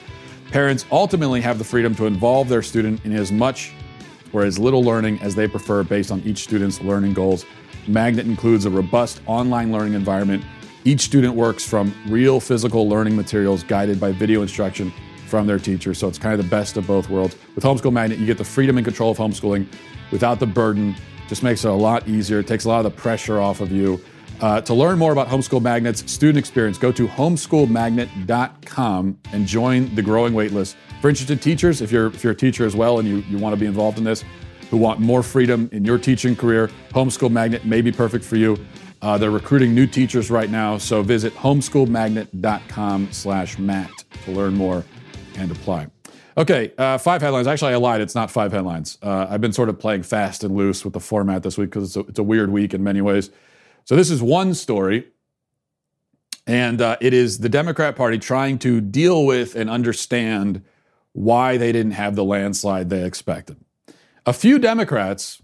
Parents 0.51 0.85
ultimately 0.91 1.39
have 1.39 1.59
the 1.59 1.63
freedom 1.63 1.95
to 1.95 2.07
involve 2.07 2.49
their 2.49 2.61
student 2.61 3.05
in 3.05 3.13
as 3.13 3.31
much 3.31 3.71
or 4.33 4.43
as 4.43 4.59
little 4.59 4.83
learning 4.83 5.17
as 5.21 5.33
they 5.33 5.47
prefer 5.47 5.81
based 5.85 6.11
on 6.11 6.19
each 6.25 6.39
student's 6.39 6.81
learning 6.81 7.13
goals. 7.13 7.45
Magnet 7.87 8.25
includes 8.25 8.65
a 8.65 8.69
robust 8.69 9.21
online 9.27 9.71
learning 9.71 9.93
environment. 9.93 10.43
Each 10.85 11.01
student 11.01 11.35
works 11.35 11.65
from 11.65 11.93
real 12.07 12.39
physical 12.39 12.87
learning 12.87 13.15
materials 13.15 13.63
guided 13.63 13.99
by 13.99 14.11
video 14.11 14.41
instruction 14.41 14.93
from 15.27 15.45
their 15.45 15.59
teacher. 15.59 15.93
So 15.93 16.07
it's 16.07 16.17
kind 16.17 16.33
of 16.33 16.43
the 16.43 16.49
best 16.49 16.77
of 16.77 16.87
both 16.87 17.09
worlds. 17.09 17.35
With 17.55 17.63
Homeschool 17.63 17.91
Magnet, 17.91 18.19
you 18.19 18.25
get 18.25 18.37
the 18.37 18.43
freedom 18.43 18.77
and 18.77 18.85
control 18.85 19.11
of 19.11 19.17
homeschooling 19.17 19.67
without 20.11 20.39
the 20.39 20.47
burden. 20.47 20.95
Just 21.27 21.43
makes 21.43 21.65
it 21.65 21.69
a 21.69 21.73
lot 21.73 22.07
easier. 22.07 22.39
It 22.39 22.47
takes 22.47 22.65
a 22.65 22.69
lot 22.69 22.85
of 22.85 22.85
the 22.85 23.01
pressure 23.01 23.39
off 23.39 23.61
of 23.61 23.71
you. 23.71 24.01
Uh, 24.41 24.61
to 24.61 24.73
learn 24.73 24.97
more 24.97 25.11
about 25.11 25.27
Homeschool 25.27 25.61
Magnet's 25.61 26.09
student 26.11 26.37
experience, 26.37 26.77
go 26.77 26.93
to 26.93 27.07
homeschoolmagnet.com 27.07 29.17
and 29.33 29.45
join 29.45 29.93
the 29.95 30.01
growing 30.01 30.33
waitlist. 30.33 30.75
For 31.01 31.09
interested 31.09 31.41
teachers, 31.41 31.81
if 31.81 31.91
you're 31.91 32.07
if 32.07 32.23
you're 32.23 32.31
a 32.31 32.35
teacher 32.35 32.65
as 32.65 32.73
well 32.73 32.99
and 32.99 33.07
you, 33.07 33.17
you 33.29 33.37
want 33.37 33.53
to 33.53 33.59
be 33.59 33.65
involved 33.65 33.97
in 33.97 34.05
this, 34.05 34.23
who 34.69 34.77
want 34.77 35.01
more 35.01 35.23
freedom 35.23 35.67
in 35.73 35.83
your 35.83 35.97
teaching 35.97 36.37
career, 36.37 36.69
Homeschool 36.91 37.31
Magnet 37.31 37.65
may 37.65 37.81
be 37.81 37.91
perfect 37.91 38.23
for 38.23 38.37
you. 38.37 38.57
Uh, 39.01 39.17
they're 39.17 39.31
recruiting 39.31 39.73
new 39.73 39.87
teachers 39.87 40.29
right 40.29 40.49
now, 40.49 40.77
so 40.77 41.01
visit 41.01 41.33
homeschoolmagnet.com 41.35 43.11
slash 43.11 43.57
Matt 43.57 43.91
to 44.25 44.31
learn 44.31 44.55
more 44.55 44.83
and 45.37 45.51
apply. 45.51 45.87
Okay, 46.37 46.73
uh, 46.77 46.97
five 46.97 47.21
headlines. 47.21 47.47
Actually, 47.47 47.73
I 47.73 47.77
lied. 47.77 48.01
It's 48.01 48.15
not 48.15 48.29
five 48.31 48.51
headlines. 48.51 48.97
Uh, 49.01 49.27
I've 49.29 49.41
been 49.41 49.53
sort 49.53 49.69
of 49.69 49.79
playing 49.79 50.03
fast 50.03 50.43
and 50.43 50.55
loose 50.55 50.83
with 50.83 50.93
the 50.93 50.99
format 50.99 51.43
this 51.43 51.57
week 51.57 51.69
because 51.69 51.95
it's, 51.95 52.09
it's, 52.09 52.19
a 52.19 52.23
weird 52.23 52.49
week 52.49 52.73
in 52.73 52.83
many 52.83 53.01
ways. 53.01 53.29
So 53.85 53.95
this 53.95 54.09
is 54.09 54.21
one 54.21 54.53
story, 54.53 55.07
and 56.45 56.81
uh, 56.81 56.97
it 57.01 57.13
is 57.13 57.39
the 57.39 57.49
Democrat 57.49 57.95
Party 57.95 58.17
trying 58.17 58.59
to 58.59 58.79
deal 58.79 59.25
with 59.25 59.55
and 59.55 59.69
understand 59.69 60.63
why 61.13 61.57
they 61.57 61.71
didn't 61.71 61.93
have 61.93 62.15
the 62.15 62.23
landslide 62.23 62.89
they 62.89 63.03
expected. 63.03 63.57
A 64.25 64.33
few 64.33 64.59
Democrats, 64.59 65.41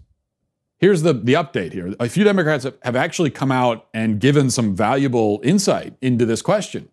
here's 0.78 1.02
the, 1.02 1.12
the 1.12 1.34
update 1.34 1.72
here. 1.72 1.94
A 2.00 2.08
few 2.08 2.24
Democrats 2.24 2.64
have, 2.64 2.76
have 2.82 2.96
actually 2.96 3.30
come 3.30 3.52
out 3.52 3.86
and 3.94 4.20
given 4.20 4.50
some 4.50 4.74
valuable 4.74 5.40
insight 5.42 5.94
into 6.00 6.26
this 6.26 6.42
question. 6.42 6.88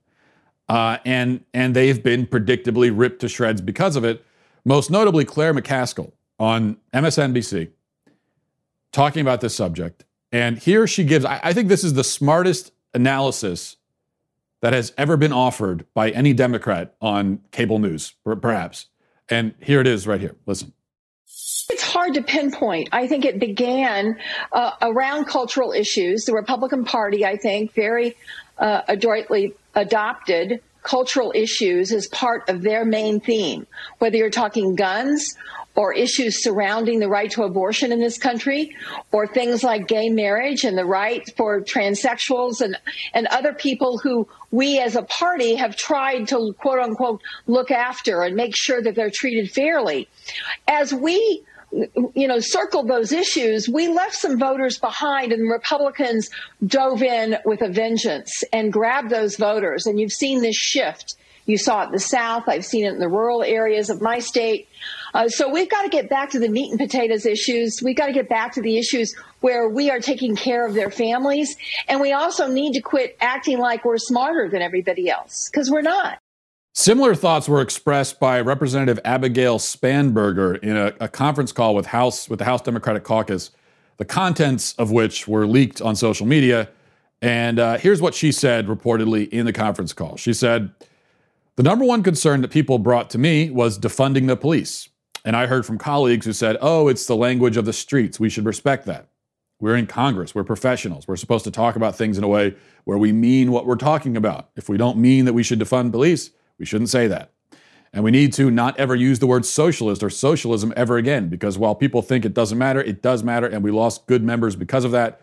Uh, 0.69 0.97
and, 1.05 1.43
and 1.53 1.75
they've 1.75 2.01
been 2.01 2.25
predictably 2.25 2.91
ripped 2.93 3.19
to 3.21 3.27
shreds 3.27 3.61
because 3.61 3.95
of 3.95 4.03
it. 4.03 4.25
Most 4.65 4.89
notably, 4.89 5.25
Claire 5.25 5.53
McCaskill 5.53 6.13
on 6.39 6.77
MSNBC 6.93 7.69
talking 8.91 9.21
about 9.21 9.41
this 9.41 9.55
subject. 9.55 10.05
And 10.31 10.57
here 10.57 10.87
she 10.87 11.03
gives, 11.03 11.25
I, 11.25 11.39
I 11.43 11.53
think 11.53 11.67
this 11.67 11.83
is 11.83 11.93
the 11.93 12.03
smartest 12.03 12.71
analysis 12.93 13.77
that 14.61 14.71
has 14.71 14.93
ever 14.97 15.17
been 15.17 15.33
offered 15.33 15.85
by 15.93 16.09
any 16.11 16.31
Democrat 16.33 16.95
on 17.01 17.41
cable 17.51 17.79
news, 17.79 18.13
perhaps. 18.23 18.87
And 19.29 19.53
here 19.59 19.81
it 19.81 19.87
is 19.87 20.07
right 20.07 20.21
here. 20.21 20.35
Listen. 20.45 20.71
Hard 21.93 22.15
to 22.15 22.23
pinpoint. 22.23 22.89
I 22.91 23.07
think 23.07 23.23
it 23.23 23.39
began 23.39 24.17
uh, 24.51 24.71
around 24.81 25.25
cultural 25.25 25.71
issues. 25.71 26.25
The 26.25 26.33
Republican 26.33 26.85
Party, 26.85 27.25
I 27.25 27.37
think, 27.37 27.73
very 27.73 28.17
uh, 28.57 28.81
adroitly 28.87 29.53
adopted 29.75 30.61
cultural 30.81 31.31
issues 31.33 31.91
as 31.93 32.07
part 32.07 32.49
of 32.49 32.61
their 32.61 32.83
main 32.83 33.19
theme, 33.19 33.65
whether 33.99 34.17
you're 34.17 34.29
talking 34.29 34.75
guns 34.75 35.35
or 35.75 35.93
issues 35.93 36.43
surrounding 36.43 36.99
the 36.99 37.07
right 37.07 37.31
to 37.31 37.43
abortion 37.43 37.91
in 37.91 37.99
this 37.99 38.17
country, 38.19 38.75
or 39.11 39.25
things 39.25 39.63
like 39.63 39.87
gay 39.87 40.09
marriage 40.09 40.65
and 40.65 40.77
the 40.77 40.85
right 40.85 41.27
for 41.35 41.61
transsexuals 41.61 42.61
and, 42.61 42.77
and 43.13 43.25
other 43.27 43.53
people 43.53 43.97
who 43.97 44.27
we 44.51 44.79
as 44.79 44.95
a 44.95 45.01
party 45.03 45.55
have 45.55 45.75
tried 45.75 46.27
to 46.27 46.53
quote 46.59 46.79
unquote 46.79 47.21
look 47.47 47.71
after 47.71 48.21
and 48.21 48.35
make 48.35 48.55
sure 48.55 48.83
that 48.83 48.93
they're 48.93 49.09
treated 49.11 49.49
fairly. 49.49 50.07
As 50.67 50.93
we 50.93 51.43
you 52.15 52.27
know, 52.27 52.39
circled 52.39 52.87
those 52.87 53.11
issues, 53.11 53.67
we 53.67 53.87
left 53.87 54.15
some 54.15 54.37
voters 54.37 54.77
behind, 54.77 55.31
and 55.31 55.49
Republicans 55.49 56.29
dove 56.65 57.01
in 57.01 57.37
with 57.45 57.61
a 57.61 57.69
vengeance 57.69 58.43
and 58.53 58.71
grabbed 58.71 59.09
those 59.09 59.35
voters. 59.35 59.85
And 59.85 59.99
you've 59.99 60.11
seen 60.11 60.41
this 60.41 60.55
shift. 60.55 61.15
You 61.45 61.57
saw 61.57 61.83
it 61.83 61.87
in 61.87 61.91
the 61.91 61.99
South. 61.99 62.43
I've 62.47 62.65
seen 62.65 62.85
it 62.85 62.93
in 62.93 62.99
the 62.99 63.09
rural 63.09 63.43
areas 63.43 63.89
of 63.89 64.01
my 64.01 64.19
state. 64.19 64.69
Uh, 65.13 65.27
so 65.27 65.49
we've 65.49 65.69
got 65.69 65.83
to 65.83 65.89
get 65.89 66.09
back 66.09 66.31
to 66.31 66.39
the 66.39 66.47
meat 66.47 66.71
and 66.71 66.79
potatoes 66.79 67.25
issues. 67.25 67.81
We've 67.83 67.97
got 67.97 68.07
to 68.07 68.13
get 68.13 68.29
back 68.29 68.53
to 68.53 68.61
the 68.61 68.77
issues 68.77 69.13
where 69.41 69.67
we 69.67 69.91
are 69.91 69.99
taking 69.99 70.35
care 70.35 70.65
of 70.65 70.73
their 70.73 70.89
families. 70.89 71.55
And 71.87 71.99
we 71.99 72.13
also 72.13 72.47
need 72.47 72.73
to 72.73 72.81
quit 72.81 73.17
acting 73.19 73.59
like 73.59 73.83
we're 73.83 73.97
smarter 73.97 74.49
than 74.49 74.61
everybody 74.61 75.09
else 75.09 75.49
because 75.51 75.69
we're 75.69 75.81
not. 75.81 76.17
Similar 76.75 77.13
thoughts 77.13 77.47
were 77.47 77.61
expressed 77.61 78.19
by 78.19 78.41
Representative 78.41 78.99
Abigail 79.05 79.59
Spanberger 79.59 80.57
in 80.63 80.75
a, 80.75 80.91
a, 80.99 81.07
conference 81.07 81.51
call 81.51 81.75
with 81.75 81.85
House 81.85 82.27
with 82.27 82.39
the 82.39 82.45
House 82.45 82.63
Democratic 82.63 83.03
Caucus, 83.03 83.51
the 83.97 84.05
contents 84.05 84.73
of 84.73 84.89
which 84.89 85.27
were 85.27 85.45
leaked 85.45 85.83
on 85.83 85.95
social 85.95 86.25
media. 86.25 86.67
And 87.21 87.59
uh, 87.59 87.77
here's 87.77 88.01
what 88.01 88.15
she 88.15 88.31
said 88.31 88.65
reportedly 88.65 89.29
in 89.29 89.45
the 89.45 89.53
conference 89.53 89.93
call. 89.93 90.17
She 90.17 90.33
said, 90.33 90.71
"The 91.57 91.63
number 91.63 91.85
one 91.85 92.01
concern 92.01 92.41
that 92.41 92.49
people 92.49 92.79
brought 92.79 93.11
to 93.11 93.19
me 93.19 93.51
was 93.51 93.77
defunding 93.77 94.25
the 94.25 94.35
police. 94.35 94.89
And 95.25 95.35
I 95.35 95.45
heard 95.45 95.65
from 95.65 95.77
colleagues 95.77 96.25
who 96.25 96.33
said, 96.33 96.57
oh, 96.59 96.87
it's 96.87 97.05
the 97.05 97.15
language 97.15 97.55
of 97.55 97.65
the 97.65 97.71
streets. 97.71 98.19
We 98.19 98.29
should 98.29 98.45
respect 98.45 98.85
that. 98.87 99.07
We're 99.59 99.77
in 99.77 99.87
Congress. 99.87 100.35
We're 100.35 100.43
professionals. 100.43 101.07
We're 101.07 101.15
supposed 101.15 101.45
to 101.45 101.51
talk 101.51 101.77
about 101.77 101.95
things 101.95 102.17
in 102.17 102.23
a 102.23 102.27
way 102.27 102.55
where 102.83 102.97
we 102.97 103.13
mean 103.13 103.51
what 103.51 103.65
we're 103.65 103.75
talking 103.75 104.17
about. 104.17 104.49
If 104.57 104.67
we 104.67 104.75
don't 104.75 104.97
mean 104.97 105.23
that 105.25 105.33
we 105.33 105.43
should 105.43 105.59
defund 105.59 105.91
police, 105.91 106.31
we 106.59 106.65
shouldn't 106.65 106.89
say 106.89 107.07
that. 107.07 107.31
And 107.93 108.03
we 108.03 108.09
need 108.09 108.33
to 108.33 108.49
not 108.49 108.79
ever 108.79 108.95
use 108.95 109.19
the 109.19 109.27
word 109.27 109.45
socialist 109.45 110.01
or 110.01 110.09
socialism 110.09 110.73
ever 110.75 110.97
again, 110.97 111.29
because 111.29 111.59
while 111.59 111.75
people 111.75 112.01
think 112.01 112.25
it 112.25 112.33
doesn't 112.33 112.57
matter, 112.57 112.81
it 112.81 113.03
does 113.03 113.23
matter, 113.23 113.45
and 113.45 113.63
we 113.63 113.69
lost 113.69 114.07
good 114.07 114.23
members 114.23 114.55
because 114.55 114.83
of 114.83 114.91
that. 114.91 115.21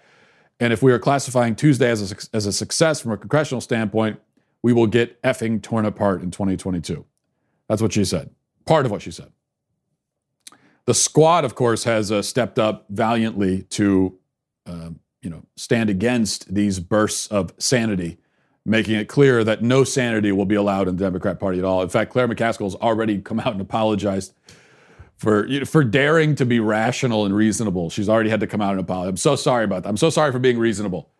And 0.61 0.73
if 0.73 0.83
we 0.83 0.93
are 0.93 0.99
classifying 0.99 1.57
Tuesday 1.57 1.91
as 1.91 2.13
a, 2.13 2.37
as 2.37 2.47
a 2.47 2.53
success 2.53 3.01
from 3.01 3.13
a 3.13 3.17
congressional 3.17 3.61
standpoint, 3.61 4.21
we 4.63 4.73
will 4.73 4.87
get 4.87 5.21
effing 5.23 5.61
torn 5.61 5.85
apart 5.85 6.23
in 6.23 6.31
2022. 6.31 7.05
That's 7.69 7.83
what 7.83 7.93
she 7.93 8.05
said. 8.05 8.31
Part 8.67 8.85
of 8.85 8.93
what 8.93 9.03
she 9.03 9.11
said. 9.11 9.33
The 10.85 10.95
squad, 10.95 11.45
of 11.45 11.55
course, 11.55 11.85
has 11.85 12.13
uh, 12.13 12.23
stepped 12.23 12.59
up 12.59 12.87
valiantly 12.91 13.63
to, 13.71 14.19
uh, 14.67 14.91
you 15.23 15.31
know, 15.31 15.45
stand 15.57 15.89
against 15.91 16.55
these 16.55 16.79
bursts 16.79 17.27
of 17.29 17.53
sanity, 17.59 18.19
making 18.67 18.95
it 18.95 19.09
clear 19.09 19.43
that 19.45 19.63
no 19.63 19.85
sanity 19.85 20.33
will 20.33 20.45
be 20.45 20.55
allowed 20.55 20.89
in 20.89 20.97
the 20.97 21.05
Democrat 21.05 21.41
Party 21.41 21.59
at 21.59 21.65
all. 21.65 21.83
In 21.83 21.89
fact, 21.89 22.13
Claire 22.13 22.29
McCaskill 22.29 22.65
has 22.65 22.75
already 22.77 23.19
come 23.21 23.41
out 23.41 23.53
and 23.53 23.61
apologized 23.61 24.35
for 25.17 25.47
you 25.47 25.61
know, 25.61 25.67
for 25.67 25.85
daring 25.85 26.35
to 26.35 26.47
be 26.47 26.61
rational 26.61 27.25
and 27.27 27.35
reasonable. 27.35 27.91
She's 27.91 28.09
already 28.09 28.31
had 28.31 28.41
to 28.41 28.47
come 28.47 28.61
out 28.61 28.73
and 28.73 28.81
apologize. 28.81 29.11
I'm 29.11 29.17
so 29.17 29.37
sorry 29.37 29.65
about 29.65 29.83
that. 29.83 29.89
I'm 29.89 29.97
so 29.97 30.11
sorry 30.11 30.33
for 30.33 30.39
being 30.39 30.59
reasonable. 30.59 31.11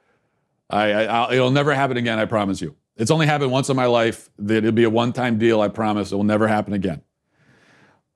I, 0.71 1.07
I 1.07 1.35
it'll 1.35 1.51
never 1.51 1.75
happen 1.75 1.97
again. 1.97 2.19
I 2.19 2.25
promise 2.25 2.61
you. 2.61 2.77
It's 2.97 3.11
only 3.11 3.27
happened 3.27 3.51
once 3.51 3.69
in 3.69 3.77
my 3.77 3.87
life. 3.87 4.31
That 4.39 4.59
it'll 4.59 4.73
be 4.73 4.85
a 4.85 4.91
one-time 4.91 5.39
deal. 5.39 5.61
I 5.61 5.69
promise. 5.69 6.13
It 6.13 6.17
will 6.17 6.25
never 6.25 6.47
happen 6.49 6.73
again. 6.73 7.03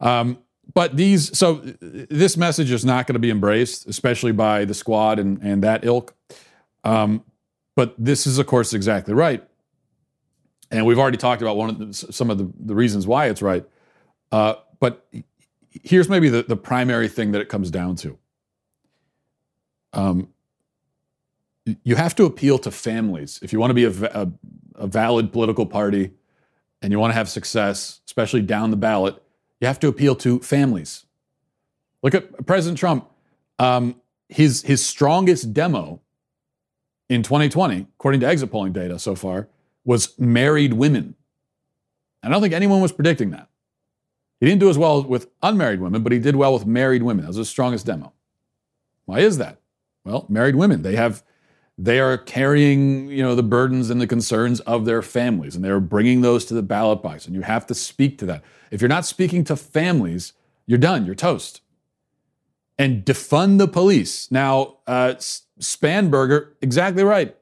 Um, 0.00 0.38
but 0.72 0.96
these, 0.96 1.36
so 1.36 1.56
this 1.80 2.36
message 2.36 2.70
is 2.70 2.84
not 2.84 3.06
going 3.06 3.14
to 3.14 3.20
be 3.20 3.30
embraced, 3.30 3.86
especially 3.86 4.32
by 4.32 4.64
the 4.64 4.74
squad 4.74 5.18
and, 5.18 5.40
and 5.42 5.62
that 5.62 5.84
ilk. 5.84 6.14
Um, 6.84 7.24
but 7.74 7.94
this 7.98 8.26
is, 8.26 8.38
of 8.38 8.46
course, 8.46 8.72
exactly 8.72 9.14
right. 9.14 9.46
And 10.70 10.86
we've 10.86 10.98
already 10.98 11.16
talked 11.16 11.42
about 11.42 11.56
one 11.56 11.70
of 11.70 11.78
the, 11.78 11.94
some 11.94 12.30
of 12.30 12.38
the, 12.38 12.50
the 12.58 12.74
reasons 12.74 13.06
why 13.06 13.26
it's 13.26 13.42
right. 13.42 13.64
Uh, 14.32 14.54
but 14.80 15.06
here's 15.70 16.08
maybe 16.08 16.28
the, 16.28 16.42
the 16.42 16.56
primary 16.56 17.08
thing 17.08 17.32
that 17.32 17.40
it 17.40 17.48
comes 17.48 17.70
down 17.70 17.96
to. 17.96 18.18
Um, 19.92 20.28
you 21.82 21.96
have 21.96 22.14
to 22.16 22.24
appeal 22.24 22.58
to 22.58 22.70
families 22.70 23.38
if 23.42 23.52
you 23.52 23.60
want 23.60 23.70
to 23.70 23.74
be 23.74 23.84
a, 23.84 23.90
a, 23.90 24.30
a 24.74 24.86
valid 24.86 25.32
political 25.32 25.64
party 25.64 26.10
and 26.82 26.92
you 26.92 26.98
want 26.98 27.12
to 27.12 27.14
have 27.14 27.28
success, 27.28 28.00
especially 28.06 28.42
down 28.42 28.70
the 28.70 28.76
ballot 28.76 29.22
you 29.64 29.68
have 29.68 29.80
to 29.80 29.88
appeal 29.88 30.14
to 30.16 30.40
families. 30.40 31.06
Look 32.02 32.14
at 32.14 32.46
President 32.46 32.78
Trump. 32.78 33.08
Um, 33.58 33.98
his, 34.28 34.60
his 34.60 34.84
strongest 34.84 35.54
demo 35.54 36.02
in 37.08 37.22
2020, 37.22 37.86
according 37.96 38.20
to 38.20 38.26
exit 38.26 38.50
polling 38.50 38.72
data 38.72 38.98
so 38.98 39.14
far, 39.14 39.48
was 39.84 40.18
married 40.18 40.74
women. 40.74 41.14
I 42.22 42.28
don't 42.28 42.40
think 42.40 42.54
anyone 42.54 42.80
was 42.80 42.92
predicting 42.92 43.30
that. 43.30 43.48
He 44.40 44.46
didn't 44.46 44.60
do 44.60 44.70
as 44.70 44.78
well 44.78 45.02
with 45.02 45.28
unmarried 45.42 45.80
women, 45.80 46.02
but 46.02 46.12
he 46.12 46.18
did 46.18 46.36
well 46.36 46.54
with 46.54 46.66
married 46.66 47.02
women. 47.02 47.24
That 47.24 47.28
was 47.28 47.36
his 47.36 47.48
strongest 47.48 47.86
demo. 47.86 48.12
Why 49.04 49.20
is 49.20 49.38
that? 49.38 49.58
Well, 50.04 50.26
married 50.28 50.56
women, 50.56 50.82
they 50.82 50.96
have 50.96 51.22
they 51.76 51.98
are 51.98 52.16
carrying 52.16 53.08
you 53.08 53.22
know 53.22 53.34
the 53.34 53.42
burdens 53.42 53.90
and 53.90 54.00
the 54.00 54.06
concerns 54.06 54.60
of 54.60 54.84
their 54.84 55.02
families 55.02 55.56
and 55.56 55.64
they're 55.64 55.80
bringing 55.80 56.20
those 56.20 56.44
to 56.44 56.54
the 56.54 56.62
ballot 56.62 57.02
box 57.02 57.26
and 57.26 57.34
you 57.34 57.42
have 57.42 57.66
to 57.66 57.74
speak 57.74 58.16
to 58.18 58.26
that 58.26 58.42
if 58.70 58.80
you're 58.80 58.88
not 58.88 59.04
speaking 59.04 59.42
to 59.42 59.56
families 59.56 60.34
you're 60.66 60.78
done 60.78 61.04
you're 61.04 61.14
toast 61.14 61.62
and 62.78 63.04
defund 63.04 63.58
the 63.58 63.66
police 63.66 64.30
now 64.30 64.76
uh, 64.86 65.14
spanberger 65.60 66.48
exactly 66.60 67.04
right 67.04 67.36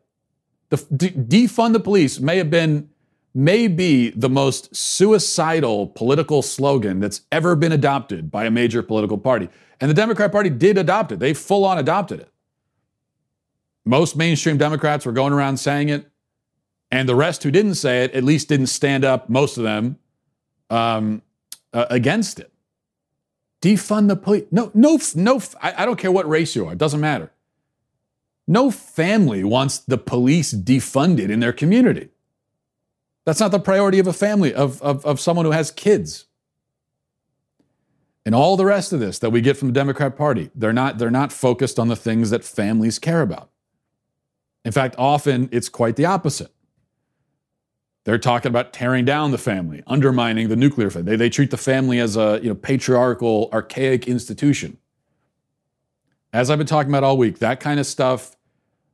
the, 0.68 0.76
defund 0.76 1.74
the 1.74 1.80
police 1.80 2.18
may 2.18 2.38
have 2.38 2.50
been 2.50 2.88
may 3.34 3.66
be 3.66 4.10
the 4.10 4.28
most 4.28 4.74
suicidal 4.74 5.86
political 5.86 6.42
slogan 6.42 7.00
that's 7.00 7.22
ever 7.30 7.56
been 7.56 7.72
adopted 7.72 8.30
by 8.30 8.44
a 8.44 8.50
major 8.50 8.82
political 8.82 9.18
party. 9.18 9.48
And 9.80 9.90
the 9.90 9.94
Democrat 9.94 10.30
Party 10.30 10.50
did 10.50 10.78
adopt 10.78 11.12
it, 11.12 11.18
they 11.18 11.34
full 11.34 11.64
on 11.64 11.78
adopted 11.78 12.20
it. 12.20 12.28
Most 13.84 14.16
mainstream 14.16 14.58
Democrats 14.58 15.04
were 15.04 15.12
going 15.12 15.32
around 15.32 15.56
saying 15.56 15.88
it, 15.88 16.08
and 16.90 17.08
the 17.08 17.16
rest 17.16 17.42
who 17.42 17.50
didn't 17.50 17.74
say 17.74 18.04
it 18.04 18.12
at 18.12 18.22
least 18.22 18.48
didn't 18.48 18.66
stand 18.66 19.04
up, 19.04 19.28
most 19.28 19.56
of 19.56 19.64
them, 19.64 19.98
um, 20.70 21.22
uh, 21.72 21.86
against 21.90 22.38
it. 22.38 22.52
Defund 23.60 24.08
the 24.08 24.16
police. 24.16 24.44
No, 24.50 24.70
no, 24.74 24.98
no. 25.14 25.40
I, 25.60 25.82
I 25.82 25.84
don't 25.84 25.98
care 25.98 26.12
what 26.12 26.28
race 26.28 26.54
you 26.54 26.66
are. 26.66 26.72
It 26.72 26.78
doesn't 26.78 27.00
matter. 27.00 27.32
No 28.46 28.70
family 28.70 29.44
wants 29.44 29.78
the 29.78 29.98
police 29.98 30.52
defunded 30.52 31.30
in 31.30 31.40
their 31.40 31.52
community. 31.52 32.08
That's 33.24 33.40
not 33.40 33.52
the 33.52 33.60
priority 33.60 33.98
of 33.98 34.06
a 34.06 34.12
family, 34.12 34.52
of, 34.52 34.82
of, 34.82 35.04
of 35.06 35.20
someone 35.20 35.44
who 35.44 35.52
has 35.52 35.70
kids. 35.70 36.26
And 38.24 38.34
all 38.34 38.56
the 38.56 38.66
rest 38.66 38.92
of 38.92 39.00
this 39.00 39.18
that 39.20 39.30
we 39.30 39.40
get 39.40 39.56
from 39.56 39.68
the 39.68 39.74
Democrat 39.74 40.16
Party, 40.16 40.50
they're 40.54 40.72
not, 40.72 40.98
they're 40.98 41.10
not 41.10 41.32
focused 41.32 41.78
on 41.78 41.88
the 41.88 41.96
things 41.96 42.30
that 42.30 42.44
families 42.44 42.98
care 42.98 43.20
about. 43.20 43.50
In 44.64 44.72
fact, 44.72 44.94
often 44.96 45.48
it's 45.52 45.68
quite 45.68 45.96
the 45.96 46.04
opposite. 46.04 46.52
They're 48.04 48.18
talking 48.18 48.48
about 48.48 48.72
tearing 48.72 49.04
down 49.04 49.30
the 49.30 49.38
family, 49.38 49.82
undermining 49.86 50.48
the 50.48 50.56
nuclear 50.56 50.90
family. 50.90 51.12
They, 51.12 51.16
they 51.16 51.30
treat 51.30 51.50
the 51.50 51.56
family 51.56 52.00
as 52.00 52.16
a 52.16 52.40
you 52.42 52.48
know, 52.48 52.54
patriarchal, 52.54 53.48
archaic 53.52 54.08
institution. 54.08 54.78
As 56.32 56.50
I've 56.50 56.58
been 56.58 56.66
talking 56.66 56.90
about 56.90 57.04
all 57.04 57.18
week, 57.18 57.38
that 57.40 57.60
kind 57.60 57.78
of 57.78 57.86
stuff, 57.86 58.36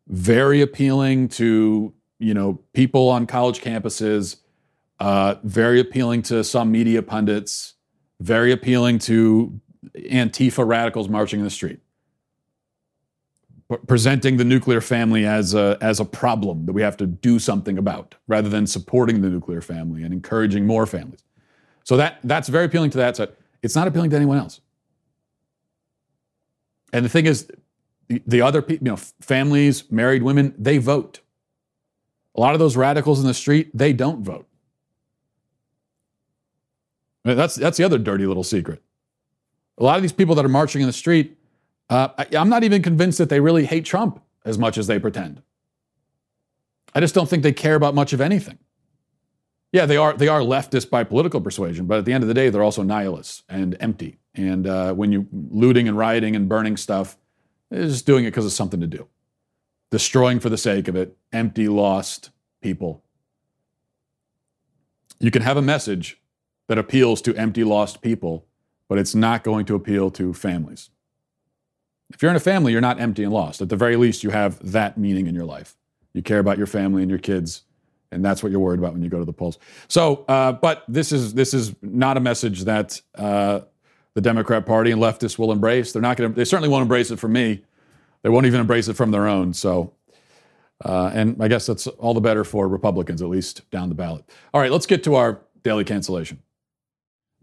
very 0.09 0.61
appealing 0.61 1.29
to 1.29 1.92
you 2.18 2.35
know 2.35 2.61
people 2.72 3.09
on 3.09 3.27
college 3.27 3.61
campuses, 3.61 4.37
uh, 5.01 5.37
very 5.44 5.81
appealing 5.81 6.22
to 6.22 6.42
some 6.42 6.72
media 6.72 7.03
pundits, 7.03 7.74
very 8.20 8.53
appealing 8.53 8.98
to 9.01 9.61
Antifa 9.96 10.66
radicals 10.66 11.09
marching 11.09 11.40
in 11.40 11.44
the 11.44 11.51
street 11.51 11.81
presenting 13.87 14.38
the 14.38 14.44
nuclear 14.44 14.81
family 14.81 15.27
as 15.27 15.55
a, 15.55 15.77
as 15.81 16.01
a 16.01 16.05
problem 16.05 16.64
that 16.64 16.72
we 16.72 16.81
have 16.81 16.96
to 16.96 17.07
do 17.07 17.38
something 17.38 17.77
about 17.77 18.14
rather 18.27 18.48
than 18.48 18.66
supporting 18.66 19.20
the 19.20 19.29
nuclear 19.29 19.61
family 19.61 20.03
and 20.03 20.12
encouraging 20.12 20.66
more 20.66 20.87
families. 20.87 21.22
So 21.85 21.96
that, 21.98 22.18
that's 22.24 22.48
very 22.48 22.64
appealing 22.64 22.90
to 22.90 22.98
that 22.98 23.16
side. 23.16 23.31
It's 23.62 23.74
not 23.74 23.87
appealing 23.87 24.11
to 24.11 24.16
anyone 24.16 24.38
else. 24.38 24.61
And 26.92 27.05
the 27.05 27.09
thing 27.09 27.27
is, 27.27 27.51
the, 28.09 28.22
the 28.27 28.42
other 28.42 28.62
people, 28.62 28.87
you 28.87 28.92
know, 28.92 28.96
families, 29.20 29.90
married 29.90 30.22
women, 30.22 30.55
they 30.59 30.79
vote. 30.79 31.20
A 32.35 32.40
lot 32.40 32.55
of 32.55 32.59
those 32.59 32.77
radicals 32.77 33.20
in 33.20 33.27
the 33.27 33.35
street, 33.35 33.70
they 33.74 33.92
don't 33.92 34.22
vote. 34.22 34.46
That's, 37.24 37.55
that's 37.57 37.77
the 37.77 37.85
other 37.85 37.98
dirty 37.98 38.27
little 38.27 38.44
secret. 38.44 38.83
A 39.77 39.85
lot 39.85 39.96
of 39.96 40.03
these 40.03 40.12
people 40.12 40.35
that 40.37 40.44
are 40.44 40.48
marching 40.48 40.81
in 40.81 40.87
the 40.87 40.92
street, 40.92 41.37
uh, 41.90 42.09
I, 42.16 42.27
I'm 42.37 42.48
not 42.48 42.64
even 42.64 42.83
convinced 42.83 43.18
that 43.18 43.29
they 43.29 43.40
really 43.40 43.66
hate 43.66 43.85
Trump 43.85 44.22
as 44.44 44.57
much 44.57 44.79
as 44.79 44.87
they 44.87 44.98
pretend. 44.98 45.42
I 46.94 47.01
just 47.01 47.14
don't 47.14 47.29
think 47.29 47.42
they 47.42 47.53
care 47.53 47.74
about 47.74 47.94
much 47.94 48.12
of 48.12 48.20
anything. 48.20 48.59
Yeah, 49.72 49.85
they 49.85 49.96
are 49.96 50.14
they 50.14 50.28
are 50.28 50.40
leftist 50.40 50.88
by 50.88 51.04
political 51.04 51.40
persuasion, 51.40 51.87
but 51.87 51.98
at 51.98 52.04
the 52.04 52.12
end 52.12 52.24
of 52.24 52.28
the 52.28 52.35
day, 52.35 52.48
they're 52.48 52.62
also 52.62 52.83
nihilists 52.83 53.42
and 53.48 53.76
empty. 53.81 54.18
And 54.35 54.66
uh, 54.66 54.94
when 54.94 55.12
you 55.12 55.26
looting 55.33 55.88
and 55.88 55.96
rioting 55.96 56.35
and 56.37 56.48
burning 56.48 56.76
stuff, 56.76 57.18
they're 57.70 57.85
just 57.85 58.07
doing 58.07 58.24
it 58.24 58.31
because 58.31 58.46
it's 58.46 58.54
something 58.54 58.81
to 58.81 58.87
do. 58.87 59.07
Destroying 59.90 60.40
for 60.40 60.48
the 60.48 60.57
sake 60.57 60.88
of 60.88 60.96
it, 60.96 61.16
empty, 61.33 61.68
lost 61.68 62.31
people. 62.62 63.02
You 65.20 65.31
can 65.31 65.42
have 65.42 65.57
a 65.57 65.62
message 65.62 66.20
that 66.68 66.78
appeals 66.78 67.20
to 67.22 67.35
empty, 67.35 67.64
lost 67.64 68.00
people, 68.00 68.46
but 68.88 68.98
it's 68.98 69.14
not 69.14 69.42
going 69.42 69.66
to 69.66 69.74
appeal 69.74 70.11
to 70.12 70.33
families. 70.33 70.90
If 72.11 72.22
you're 72.22 72.31
in 72.31 72.37
a 72.37 72.40
family, 72.40 72.72
you're 72.72 72.81
not 72.81 73.00
empty 73.00 73.24
and 73.24 73.33
lost. 73.33 73.61
At 73.61 73.68
the 73.68 73.76
very 73.76 73.96
least, 73.96 74.22
you 74.22 74.31
have 74.31 74.59
that 74.72 74.96
meaning 74.96 75.26
in 75.26 75.35
your 75.35 75.44
life. 75.44 75.76
You 76.14 76.22
care 76.22 76.38
about 76.38 76.57
your 76.57 76.66
family 76.66 77.02
and 77.02 77.11
your 77.11 77.18
kids, 77.18 77.62
and 78.12 78.25
that's 78.25 78.42
what 78.42 78.51
you're 78.51 78.61
worried 78.61 78.79
about 78.79 78.92
when 78.92 79.03
you 79.03 79.09
go 79.09 79.18
to 79.18 79.25
the 79.25 79.33
polls. 79.33 79.59
So, 79.88 80.25
uh, 80.29 80.53
but 80.53 80.85
this 80.88 81.12
is 81.12 81.35
this 81.35 81.55
is 81.55 81.75
not 81.83 82.16
a 82.16 82.21
message 82.21 82.64
that 82.64 83.01
uh, 83.14 83.61
the 84.14 84.21
Democrat 84.21 84.66
Party 84.66 84.90
and 84.90 85.01
leftists 85.01 85.38
will 85.38 85.53
embrace. 85.53 85.92
They're 85.92 86.03
not 86.03 86.16
going 86.16 86.33
to. 86.33 86.37
They 86.37 86.44
certainly 86.44 86.68
won't 86.68 86.83
embrace 86.83 87.11
it 87.11 87.18
from 87.18 87.33
me. 87.33 87.62
They 88.23 88.29
won't 88.29 88.47
even 88.47 88.61
embrace 88.61 88.88
it 88.88 88.94
from 88.94 89.11
their 89.11 89.29
own. 89.29 89.53
So, 89.55 89.92
uh, 90.85 91.11
and 91.14 91.42
I 91.42 91.49
guess 91.49 91.66
that's 91.66 91.87
all 91.87 92.14
the 92.14 92.21
better 92.21 92.44
for 92.44 92.66
Republicans, 92.68 93.23
at 93.23 93.29
least 93.29 93.68
down 93.71 93.88
the 93.88 93.94
ballot. 93.94 94.25
All 94.53 94.61
right, 94.61 94.73
let's 94.73 94.87
get 94.87 95.05
to 95.05 95.14
our 95.14 95.40
daily 95.62 95.85
cancellation. 95.85 96.40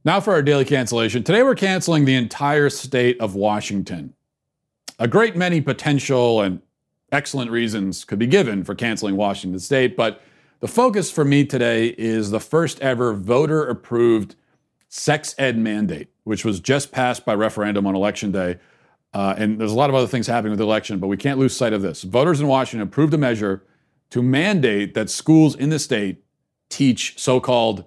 Now 0.03 0.19
for 0.19 0.33
our 0.33 0.43
daily 0.43 0.65
cancellation. 0.65 1.23
Today 1.23 1.41
we're 1.41 1.55
canceling 1.55 2.05
the 2.05 2.13
entire 2.13 2.69
state 2.69 3.19
of 3.19 3.33
Washington. 3.33 4.13
A 4.99 5.07
great 5.07 5.35
many 5.35 5.61
potential 5.61 6.41
and 6.41 6.61
excellent 7.11 7.49
reasons 7.49 8.05
could 8.05 8.19
be 8.19 8.27
given 8.27 8.63
for 8.63 8.75
canceling 8.75 9.15
Washington 9.15 9.59
State, 9.59 9.97
but 9.97 10.21
the 10.59 10.67
focus 10.67 11.11
for 11.11 11.25
me 11.25 11.45
today 11.45 11.87
is 11.97 12.31
the 12.31 12.39
first 12.39 12.79
ever 12.81 13.13
voter 13.13 13.65
approved 13.65 14.35
sex 14.89 15.35
ed 15.37 15.57
mandate, 15.57 16.09
which 16.23 16.45
was 16.45 16.59
just 16.59 16.91
passed 16.91 17.25
by 17.25 17.35
referendum 17.35 17.85
on 17.85 17.95
election 17.95 18.31
day. 18.31 18.57
Uh, 19.13 19.33
and 19.37 19.59
there's 19.59 19.71
a 19.71 19.75
lot 19.75 19.89
of 19.89 19.95
other 19.95 20.07
things 20.07 20.27
happening 20.27 20.51
with 20.51 20.59
the 20.59 20.65
election, 20.65 20.99
but 20.99 21.07
we 21.07 21.17
can't 21.17 21.39
lose 21.39 21.55
sight 21.55 21.73
of 21.73 21.81
this. 21.81 22.03
Voters 22.03 22.41
in 22.41 22.47
Washington 22.47 22.87
approved 22.87 23.13
a 23.13 23.17
measure 23.17 23.63
to 24.09 24.21
mandate 24.21 24.93
that 24.93 25.09
schools 25.09 25.55
in 25.55 25.69
the 25.69 25.79
state 25.79 26.23
teach 26.69 27.17
so 27.17 27.39
called 27.39 27.85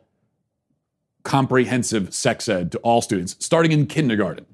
comprehensive 1.23 2.15
sex 2.15 2.49
ed 2.49 2.73
to 2.73 2.79
all 2.79 3.03
students, 3.03 3.37
starting 3.39 3.73
in 3.73 3.87
kindergarten. 3.87 4.47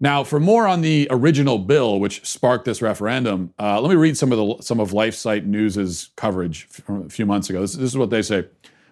Now, 0.00 0.24
for 0.24 0.40
more 0.40 0.66
on 0.66 0.80
the 0.80 1.06
original 1.10 1.58
bill, 1.58 2.00
which 2.00 2.24
sparked 2.26 2.64
this 2.64 2.82
referendum, 2.82 3.54
uh, 3.58 3.80
let 3.80 3.90
me 3.90 3.96
read 3.96 4.16
some 4.16 4.32
of 4.32 4.38
the 4.38 4.62
some 4.62 4.80
of 4.80 4.90
LifeSite 4.90 5.46
News's 5.46 6.10
coverage 6.16 6.64
from 6.64 7.06
a 7.06 7.08
few 7.08 7.26
months 7.26 7.48
ago. 7.48 7.60
This, 7.60 7.74
this 7.74 7.90
is 7.90 7.96
what 7.96 8.10
they 8.10 8.22
say: 8.22 8.46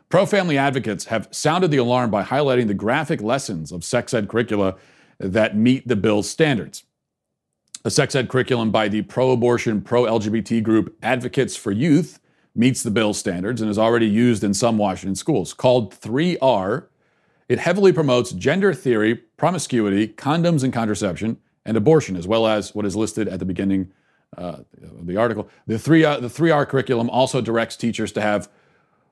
Pro-family 0.08 0.58
advocates 0.58 1.06
have 1.06 1.28
sounded 1.30 1.70
the 1.70 1.78
alarm 1.78 2.10
by 2.10 2.22
highlighting 2.22 2.68
the 2.68 2.74
graphic 2.74 3.20
lessons 3.20 3.72
of 3.72 3.82
sex 3.82 4.14
ed 4.14 4.28
curricula 4.28 4.76
that 5.18 5.56
meet 5.56 5.86
the 5.88 5.96
bill's 5.96 6.28
standards. 6.28 6.84
The 7.82 7.90
sex 7.90 8.14
ed 8.14 8.28
curriculum 8.28 8.70
by 8.70 8.88
the 8.88 9.02
pro-abortion, 9.02 9.80
pro-LGBT 9.80 10.62
group 10.62 10.96
Advocates 11.02 11.56
for 11.56 11.72
Youth 11.72 12.20
meets 12.54 12.82
the 12.82 12.90
bill's 12.90 13.18
standards 13.18 13.60
and 13.60 13.70
is 13.70 13.78
already 13.78 14.06
used 14.06 14.44
in 14.44 14.54
some 14.54 14.78
Washington 14.78 15.16
schools. 15.16 15.52
Called 15.52 15.92
3R, 15.92 16.86
it 17.52 17.58
heavily 17.58 17.92
promotes 17.92 18.32
gender 18.32 18.72
theory, 18.72 19.14
promiscuity, 19.36 20.08
condoms 20.08 20.64
and 20.64 20.72
contraception, 20.72 21.36
and 21.66 21.76
abortion, 21.76 22.16
as 22.16 22.26
well 22.26 22.46
as 22.46 22.74
what 22.74 22.86
is 22.86 22.96
listed 22.96 23.28
at 23.28 23.40
the 23.40 23.44
beginning 23.44 23.92
uh, 24.38 24.60
of 24.82 25.06
the 25.06 25.18
article. 25.18 25.46
The, 25.66 25.78
three, 25.78 26.02
uh, 26.02 26.18
the 26.18 26.28
3R 26.28 26.66
curriculum 26.66 27.10
also 27.10 27.42
directs 27.42 27.76
teachers 27.76 28.10
to 28.12 28.22
have 28.22 28.48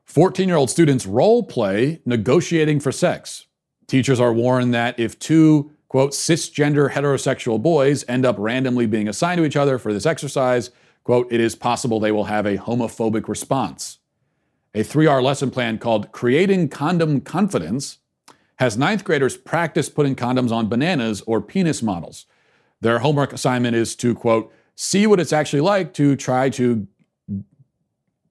14 0.06 0.48
year 0.48 0.56
old 0.56 0.70
students 0.70 1.04
role 1.04 1.42
play 1.42 2.00
negotiating 2.06 2.80
for 2.80 2.90
sex. 2.90 3.44
Teachers 3.86 4.18
are 4.18 4.32
warned 4.32 4.72
that 4.72 4.98
if 4.98 5.18
two, 5.18 5.72
quote, 5.88 6.12
cisgender 6.12 6.92
heterosexual 6.92 7.60
boys 7.60 8.06
end 8.08 8.24
up 8.24 8.36
randomly 8.38 8.86
being 8.86 9.06
assigned 9.06 9.36
to 9.36 9.44
each 9.44 9.56
other 9.56 9.76
for 9.76 9.92
this 9.92 10.06
exercise, 10.06 10.70
quote, 11.04 11.30
it 11.30 11.40
is 11.40 11.54
possible 11.54 12.00
they 12.00 12.10
will 12.10 12.24
have 12.24 12.46
a 12.46 12.56
homophobic 12.56 13.28
response. 13.28 13.98
A 14.74 14.82
3R 14.82 15.22
lesson 15.22 15.50
plan 15.50 15.76
called 15.76 16.10
Creating 16.10 16.70
Condom 16.70 17.20
Confidence 17.20 17.98
has 18.60 18.76
ninth 18.76 19.04
graders 19.04 19.38
practice 19.38 19.88
putting 19.88 20.14
condoms 20.14 20.52
on 20.52 20.68
bananas 20.68 21.22
or 21.26 21.40
penis 21.40 21.82
models. 21.82 22.26
Their 22.82 22.98
homework 22.98 23.32
assignment 23.32 23.74
is 23.74 23.96
to, 23.96 24.14
quote, 24.14 24.52
see 24.76 25.06
what 25.06 25.18
it's 25.18 25.32
actually 25.32 25.62
like 25.62 25.94
to 25.94 26.14
try 26.14 26.50
to 26.50 26.86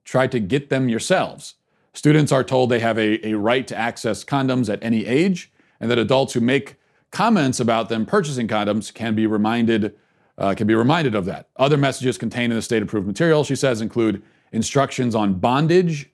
try 0.06 0.28
to 0.28 0.40
get 0.40 0.70
them 0.70 0.88
yourselves. 0.88 1.56
Students 1.94 2.32
are 2.32 2.44
told 2.44 2.70
they 2.70 2.80
have 2.80 3.00
a, 3.00 3.28
a 3.28 3.34
right 3.34 3.68
to 3.68 3.76
access 3.76 4.24
condoms 4.24 4.72
at 4.72 4.84
any 4.84 5.06
age, 5.06 5.52
and 5.80 5.90
that 5.90 5.98
adults 5.98 6.34
who 6.34 6.42
make 6.42 6.76
comments 7.12 7.60
about 7.60 7.90
them 7.90 8.06
purchasing 8.06 8.48
condoms 8.48 8.94
can 8.94 9.16
be 9.16 9.26
reminded 9.26 9.96
uh, 10.38 10.54
can 10.54 10.68
be 10.68 10.76
reminded 10.76 11.16
of 11.16 11.26
that. 11.26 11.50
Other 11.58 11.76
messages 11.76 12.18
contained 12.18 12.54
in 12.54 12.58
the 12.58 12.62
state-approved 12.62 13.06
material, 13.06 13.44
she 13.44 13.56
says, 13.56 13.82
include 13.82 14.22
instructions 14.54 15.14
on 15.14 15.34
bondage 15.34 16.12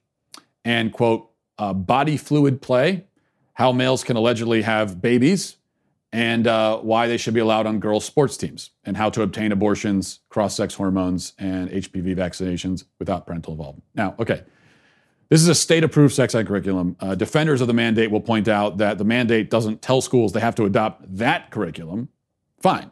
and 0.64 0.92
quote 0.92 1.30
uh, 1.60 1.74
body 1.74 2.18
fluid 2.18 2.62
play, 2.62 3.06
how 3.56 3.72
males 3.72 4.04
can 4.04 4.16
allegedly 4.16 4.62
have 4.62 5.02
babies 5.02 5.58
and 6.14 6.48
uh, 6.48 6.78
why 6.78 7.08
they 7.08 7.18
should 7.18 7.34
be 7.34 7.42
allowed 7.42 7.66
on 7.66 7.80
girls' 7.80 8.06
sports 8.06 8.38
teams, 8.38 8.70
and 8.86 8.96
how 8.96 9.10
to 9.10 9.22
obtain 9.22 9.52
abortions, 9.52 10.22
cross 10.30 10.56
sex 10.56 10.74
hormones, 10.76 11.34
and 11.38 11.70
HPV 11.70 12.16
vaccinations 12.16 12.86
without 13.00 13.28
parental 13.28 13.52
involvement. 13.52 13.84
Now, 13.96 14.16
okay, 14.18 14.44
this 15.30 15.42
is 15.42 15.50
a 15.50 15.56
state 15.56 15.84
approved 15.84 16.14
sex 16.14 16.34
ed 16.34 16.48
curriculum. 16.48 16.96
Uh, 17.02 17.16
defenders 17.16 17.60
of 17.60 17.68
the 17.68 17.74
mandate 17.74 18.12
will 18.12 18.22
point 18.22 18.48
out 18.48 18.78
that 18.78 18.98
the 18.98 19.04
mandate 19.04 19.50
doesn't 19.50 19.82
tell 19.82 20.00
schools 20.00 20.32
they 20.32 20.40
have 20.40 20.56
to 20.56 20.64
adopt 20.64 21.18
that 21.18 21.52
curriculum. 21.52 22.08
Fine. 22.62 22.92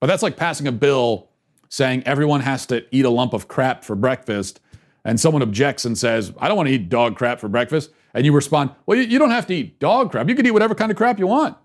But 0.00 0.06
that's 0.06 0.22
like 0.22 0.36
passing 0.36 0.66
a 0.66 0.72
bill 0.72 1.28
saying 1.68 2.04
everyone 2.06 2.40
has 2.40 2.64
to 2.66 2.84
eat 2.90 3.04
a 3.04 3.10
lump 3.10 3.34
of 3.34 3.48
crap 3.48 3.84
for 3.84 3.96
breakfast 3.96 4.60
and 5.04 5.20
someone 5.20 5.42
objects 5.42 5.84
and 5.84 5.98
says, 5.98 6.32
I 6.38 6.48
don't 6.48 6.56
want 6.56 6.68
to 6.68 6.74
eat 6.74 6.88
dog 6.88 7.16
crap 7.16 7.40
for 7.40 7.48
breakfast, 7.48 7.90
and 8.14 8.24
you 8.24 8.32
respond, 8.32 8.70
Well, 8.86 8.98
you, 8.98 9.04
you 9.04 9.18
don't 9.18 9.30
have 9.30 9.46
to 9.48 9.54
eat 9.54 9.78
dog 9.78 10.10
crap. 10.10 10.28
You 10.28 10.34
can 10.34 10.46
eat 10.46 10.50
whatever 10.50 10.74
kind 10.74 10.90
of 10.90 10.96
crap 10.96 11.18
you 11.18 11.26
want. 11.26 11.56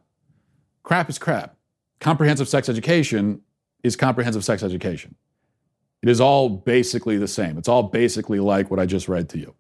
Crap 0.83 1.10
is 1.10 1.19
crap. 1.19 1.55
Comprehensive 1.99 2.47
sex 2.47 2.69
education 2.69 3.41
is 3.83 3.95
comprehensive 3.95 4.43
sex 4.43 4.63
education. 4.63 5.15
It 6.01 6.10
is 6.10 6.21
all 6.21 6.49
basically 6.49 7.17
the 7.17 7.27
same. 7.27 7.57
It's 7.57 7.67
all 7.67 7.83
basically 7.83 8.39
like 8.39 8.69
what 8.69 8.79
I 8.79 8.86
just 8.86 9.10
read 9.10 9.29
to 9.29 9.39
you. 9.39 9.55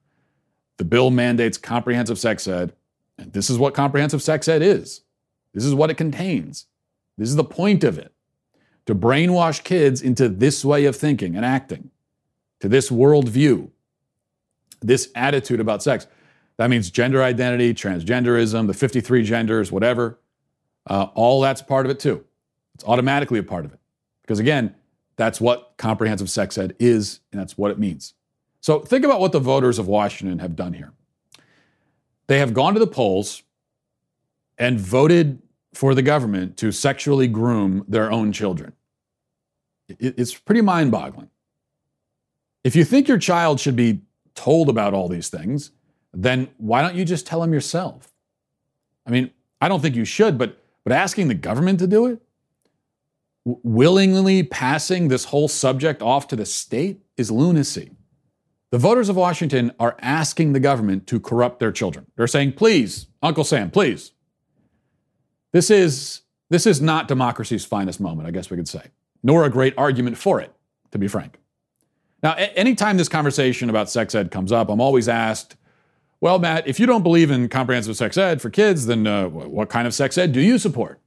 The 0.77 0.85
bill 0.85 1.09
mandates 1.09 1.57
comprehensive 1.57 2.19
sex 2.19 2.47
ed, 2.47 2.73
and 3.17 3.33
this 3.33 3.49
is 3.49 3.57
what 3.57 3.73
comprehensive 3.73 4.21
sex 4.21 4.47
ed 4.47 4.61
is. 4.61 5.01
This 5.53 5.65
is 5.65 5.73
what 5.73 5.89
it 5.89 5.95
contains. 5.95 6.67
This 7.17 7.29
is 7.29 7.35
the 7.35 7.43
point 7.43 7.83
of 7.83 7.97
it 7.97 8.13
to 8.85 8.95
brainwash 8.95 9.63
kids 9.63 10.01
into 10.01 10.29
this 10.29 10.63
way 10.63 10.85
of 10.85 10.95
thinking 10.95 11.35
and 11.35 11.43
acting, 11.43 11.91
to 12.61 12.69
this 12.69 12.89
worldview, 12.89 13.69
this 14.81 15.09
attitude 15.13 15.59
about 15.59 15.83
sex. 15.83 16.07
That 16.57 16.69
means 16.69 16.89
gender 16.89 17.23
identity, 17.23 17.73
transgenderism, 17.73 18.67
the 18.67 18.73
53 18.73 19.23
genders, 19.23 19.71
whatever. 19.71 20.19
Uh, 20.87 21.07
all 21.13 21.41
that's 21.41 21.61
part 21.61 21.85
of 21.85 21.91
it 21.91 21.99
too. 21.99 22.23
It's 22.75 22.83
automatically 22.83 23.39
a 23.39 23.43
part 23.43 23.65
of 23.65 23.73
it. 23.73 23.79
Because 24.21 24.39
again, 24.39 24.75
that's 25.15 25.39
what 25.39 25.73
comprehensive 25.77 26.29
sex 26.29 26.57
ed 26.57 26.75
is, 26.79 27.21
and 27.31 27.39
that's 27.39 27.57
what 27.57 27.71
it 27.71 27.79
means. 27.79 28.13
So 28.61 28.79
think 28.79 29.05
about 29.05 29.19
what 29.19 29.31
the 29.31 29.39
voters 29.39 29.79
of 29.79 29.87
Washington 29.87 30.39
have 30.39 30.55
done 30.55 30.73
here. 30.73 30.93
They 32.27 32.39
have 32.39 32.53
gone 32.53 32.73
to 32.73 32.79
the 32.79 32.87
polls 32.87 33.43
and 34.57 34.79
voted 34.79 35.41
for 35.73 35.93
the 35.93 36.01
government 36.01 36.57
to 36.57 36.71
sexually 36.71 37.27
groom 37.27 37.85
their 37.87 38.11
own 38.11 38.31
children. 38.31 38.73
It's 39.87 40.33
pretty 40.33 40.61
mind 40.61 40.91
boggling. 40.91 41.29
If 42.63 42.75
you 42.75 42.83
think 42.83 43.07
your 43.07 43.19
child 43.19 43.59
should 43.59 43.75
be 43.75 44.01
told 44.35 44.69
about 44.69 44.93
all 44.93 45.07
these 45.07 45.29
things, 45.29 45.71
then 46.13 46.49
why 46.57 46.81
don't 46.81 46.95
you 46.95 47.05
just 47.05 47.27
tell 47.27 47.41
them 47.41 47.53
yourself? 47.53 48.11
I 49.05 49.11
mean, 49.11 49.31
I 49.61 49.67
don't 49.67 49.81
think 49.81 49.95
you 49.95 50.05
should, 50.05 50.37
but, 50.37 50.61
but 50.83 50.93
asking 50.93 51.27
the 51.27 51.35
government 51.35 51.79
to 51.79 51.87
do 51.87 52.07
it? 52.07 52.21
willingly 53.63 54.43
passing 54.43 55.07
this 55.07 55.25
whole 55.25 55.47
subject 55.47 56.01
off 56.01 56.27
to 56.27 56.35
the 56.35 56.45
state 56.45 57.01
is 57.15 57.31
lunacy. 57.31 57.91
The 58.71 58.77
voters 58.77 59.07
of 59.07 59.15
Washington 59.15 59.71
are 59.79 59.95
asking 60.01 60.51
the 60.51 60.59
government 60.59 61.07
to 61.07 61.19
corrupt 61.19 61.59
their 61.59 61.71
children. 61.71 62.05
They're 62.15 62.27
saying, 62.27 62.53
please, 62.53 63.07
Uncle 63.23 63.45
Sam, 63.45 63.71
please. 63.71 64.11
This 65.53 65.71
is, 65.71 66.21
this 66.49 66.65
is 66.65 66.81
not 66.81 67.07
democracy's 67.07 67.63
finest 67.63 68.01
moment, 68.01 68.27
I 68.27 68.31
guess 68.31 68.49
we 68.49 68.57
could 68.57 68.67
say, 68.67 68.83
nor 69.23 69.45
a 69.45 69.49
great 69.49 69.73
argument 69.77 70.17
for 70.17 70.41
it, 70.41 70.53
to 70.91 70.97
be 70.97 71.07
frank. 71.07 71.37
Now, 72.21 72.33
a- 72.33 72.57
anytime 72.59 72.97
this 72.97 73.07
conversation 73.07 73.69
about 73.69 73.89
sex 73.89 74.13
ed 74.13 74.31
comes 74.31 74.51
up, 74.51 74.67
I'm 74.69 74.81
always 74.81 75.07
asked, 75.07 75.55
well, 76.19 76.39
Matt, 76.39 76.67
if 76.67 76.79
you 76.79 76.85
don't 76.85 77.03
believe 77.03 77.29
in 77.29 77.47
comprehensive 77.49 77.95
sex 77.95 78.17
ed 78.17 78.41
for 78.41 78.49
kids, 78.49 78.87
then 78.87 79.05
uh, 79.05 79.27
what 79.27 79.69
kind 79.69 79.85
of 79.85 79.93
sex 79.93 80.17
ed 80.17 80.31
do 80.31 80.41
you 80.41 80.57
support? 80.57 80.99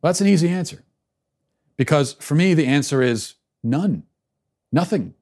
Well, 0.00 0.10
that's 0.10 0.20
an 0.20 0.26
easy 0.26 0.48
answer. 0.48 0.84
Because 1.76 2.14
for 2.14 2.34
me, 2.34 2.54
the 2.54 2.66
answer 2.66 3.02
is 3.02 3.34
none, 3.62 4.04
nothing. 4.72 5.14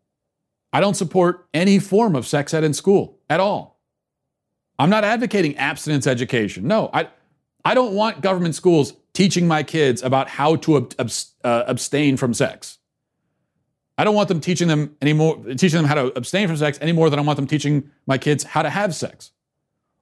I 0.72 0.80
don't 0.80 0.94
support 0.94 1.46
any 1.52 1.78
form 1.78 2.16
of 2.16 2.26
sex 2.26 2.54
ed 2.54 2.64
in 2.64 2.72
school 2.72 3.18
at 3.28 3.40
all. 3.40 3.78
I'm 4.78 4.90
not 4.90 5.04
advocating 5.04 5.56
abstinence 5.56 6.06
education. 6.06 6.66
No, 6.66 6.90
I, 6.92 7.08
I 7.64 7.74
don't 7.74 7.94
want 7.94 8.22
government 8.22 8.54
schools 8.54 8.94
teaching 9.12 9.46
my 9.46 9.62
kids 9.62 10.02
about 10.02 10.28
how 10.28 10.56
to 10.56 10.88
ab- 10.98 11.12
uh, 11.44 11.64
abstain 11.66 12.16
from 12.16 12.32
sex. 12.32 12.78
I 13.98 14.05
don't 14.05 14.14
want 14.14 14.28
them 14.28 14.40
teaching 14.40 14.68
them 14.68 14.96
anymore, 15.02 15.37
teaching 15.57 15.78
them 15.78 15.85
how 15.85 15.94
to 15.94 16.16
abstain 16.16 16.48
from 16.48 16.57
sex 16.57 16.78
any 16.81 16.92
more 16.92 17.11
than 17.11 17.18
I 17.18 17.22
want 17.22 17.37
them 17.37 17.46
teaching 17.46 17.90
my 18.07 18.18
kids 18.18 18.44
how 18.44 18.62
to 18.62 18.70
have 18.70 18.94
sex. 18.94 19.33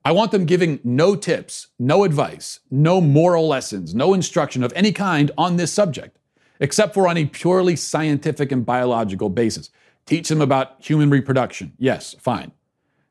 I 0.04 0.12
want 0.12 0.30
them 0.30 0.46
giving 0.46 0.80
no 0.82 1.14
tips, 1.14 1.68
no 1.78 2.04
advice, 2.04 2.60
no 2.70 3.00
moral 3.00 3.48
lessons, 3.48 3.94
no 3.94 4.14
instruction 4.14 4.62
of 4.62 4.72
any 4.74 4.92
kind 4.92 5.30
on 5.36 5.56
this 5.56 5.72
subject 5.72 6.16
except 6.60 6.94
for 6.94 7.08
on 7.08 7.16
a 7.16 7.24
purely 7.24 7.74
scientific 7.74 8.52
and 8.52 8.64
biological 8.64 9.28
basis. 9.30 9.70
Teach 10.06 10.28
them 10.28 10.40
about 10.40 10.76
human 10.78 11.10
reproduction. 11.10 11.72
Yes, 11.78 12.14
fine. 12.20 12.52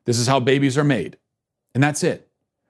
This 0.04 0.18
is 0.18 0.28
how 0.28 0.40
babies 0.40 0.78
are 0.78 0.84
made. 0.84 1.18
And 1.74 1.82
that's 1.82 2.02
it. 2.02 2.28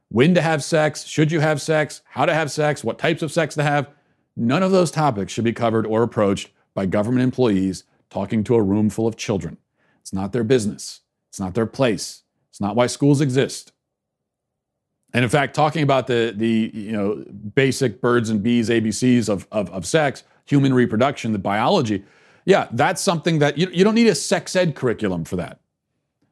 When 0.09 0.35
to 0.35 0.43
have 0.43 0.65
sex, 0.65 1.05
should 1.05 1.31
you 1.31 1.41
have 1.41 1.63
sex, 1.63 2.01
how 2.05 2.27
to 2.27 2.35
have 2.35 2.51
sex, 2.51 2.83
what 2.83 2.99
types 2.99 3.23
of 3.23 3.31
sex 3.31 3.55
to 3.55 3.63
have. 3.63 3.89
None 4.37 4.63
of 4.63 4.73
those 4.73 4.91
topics 4.91 5.33
should 5.33 5.45
be 5.45 5.53
covered 5.53 5.87
or 5.87 6.03
approached 6.03 6.51
by 6.75 6.87
government 6.87 7.23
employees 7.23 7.85
talking 8.11 8.45
to 8.45 8.55
a 8.57 8.63
room 8.63 8.91
full 8.91 9.07
of 9.07 9.17
children. 9.17 9.57
It's 10.01 10.13
not 10.13 10.33
their 10.33 10.45
business. 10.45 11.01
It's 11.29 11.41
not 11.41 11.55
their 11.55 11.67
place. 11.67 12.23
It's 12.51 12.61
not 12.61 12.77
why 12.77 12.87
schools 12.87 13.21
exist. 13.21 13.73
And 15.13 15.25
in 15.25 15.31
fact, 15.31 15.55
talking 15.55 15.83
about 15.83 16.07
the, 16.07 16.33
the 16.37 16.71
you 16.73 16.93
know, 16.93 17.25
basic 17.55 18.01
birds 18.01 18.31
and 18.31 18.43
bees 18.43 18.69
ABCs 18.69 19.29
of, 19.29 19.47
of, 19.51 19.71
of 19.71 19.87
sex 19.87 20.23
human 20.45 20.75
reproduction, 20.75 21.33
the 21.33 21.39
biology, 21.39 22.05
yeah, 22.45 22.69
that's 22.73 23.01
something 23.01 23.39
that 23.39 23.59
you, 23.59 23.69
you 23.73 23.85
don't 23.85 23.95
need 23.95 24.09
a 24.09 24.15
sex 24.15 24.57
ed 24.57 24.75
curriculum 24.75 25.25
for 25.25 25.37
that, 25.37 25.61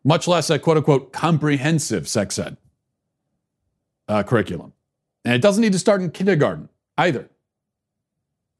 much 0.04 0.26
less 0.26 0.50
a 0.50 0.58
quote 0.58 0.76
unquote 0.76 1.12
comprehensive 1.12 2.08
sex 2.08 2.38
ed 2.38 2.56
uh, 4.08 4.22
curriculum. 4.22 4.72
And 5.24 5.34
it 5.34 5.42
doesn't 5.42 5.60
need 5.60 5.72
to 5.72 5.78
start 5.78 6.00
in 6.00 6.10
kindergarten 6.10 6.68
either. 6.96 7.28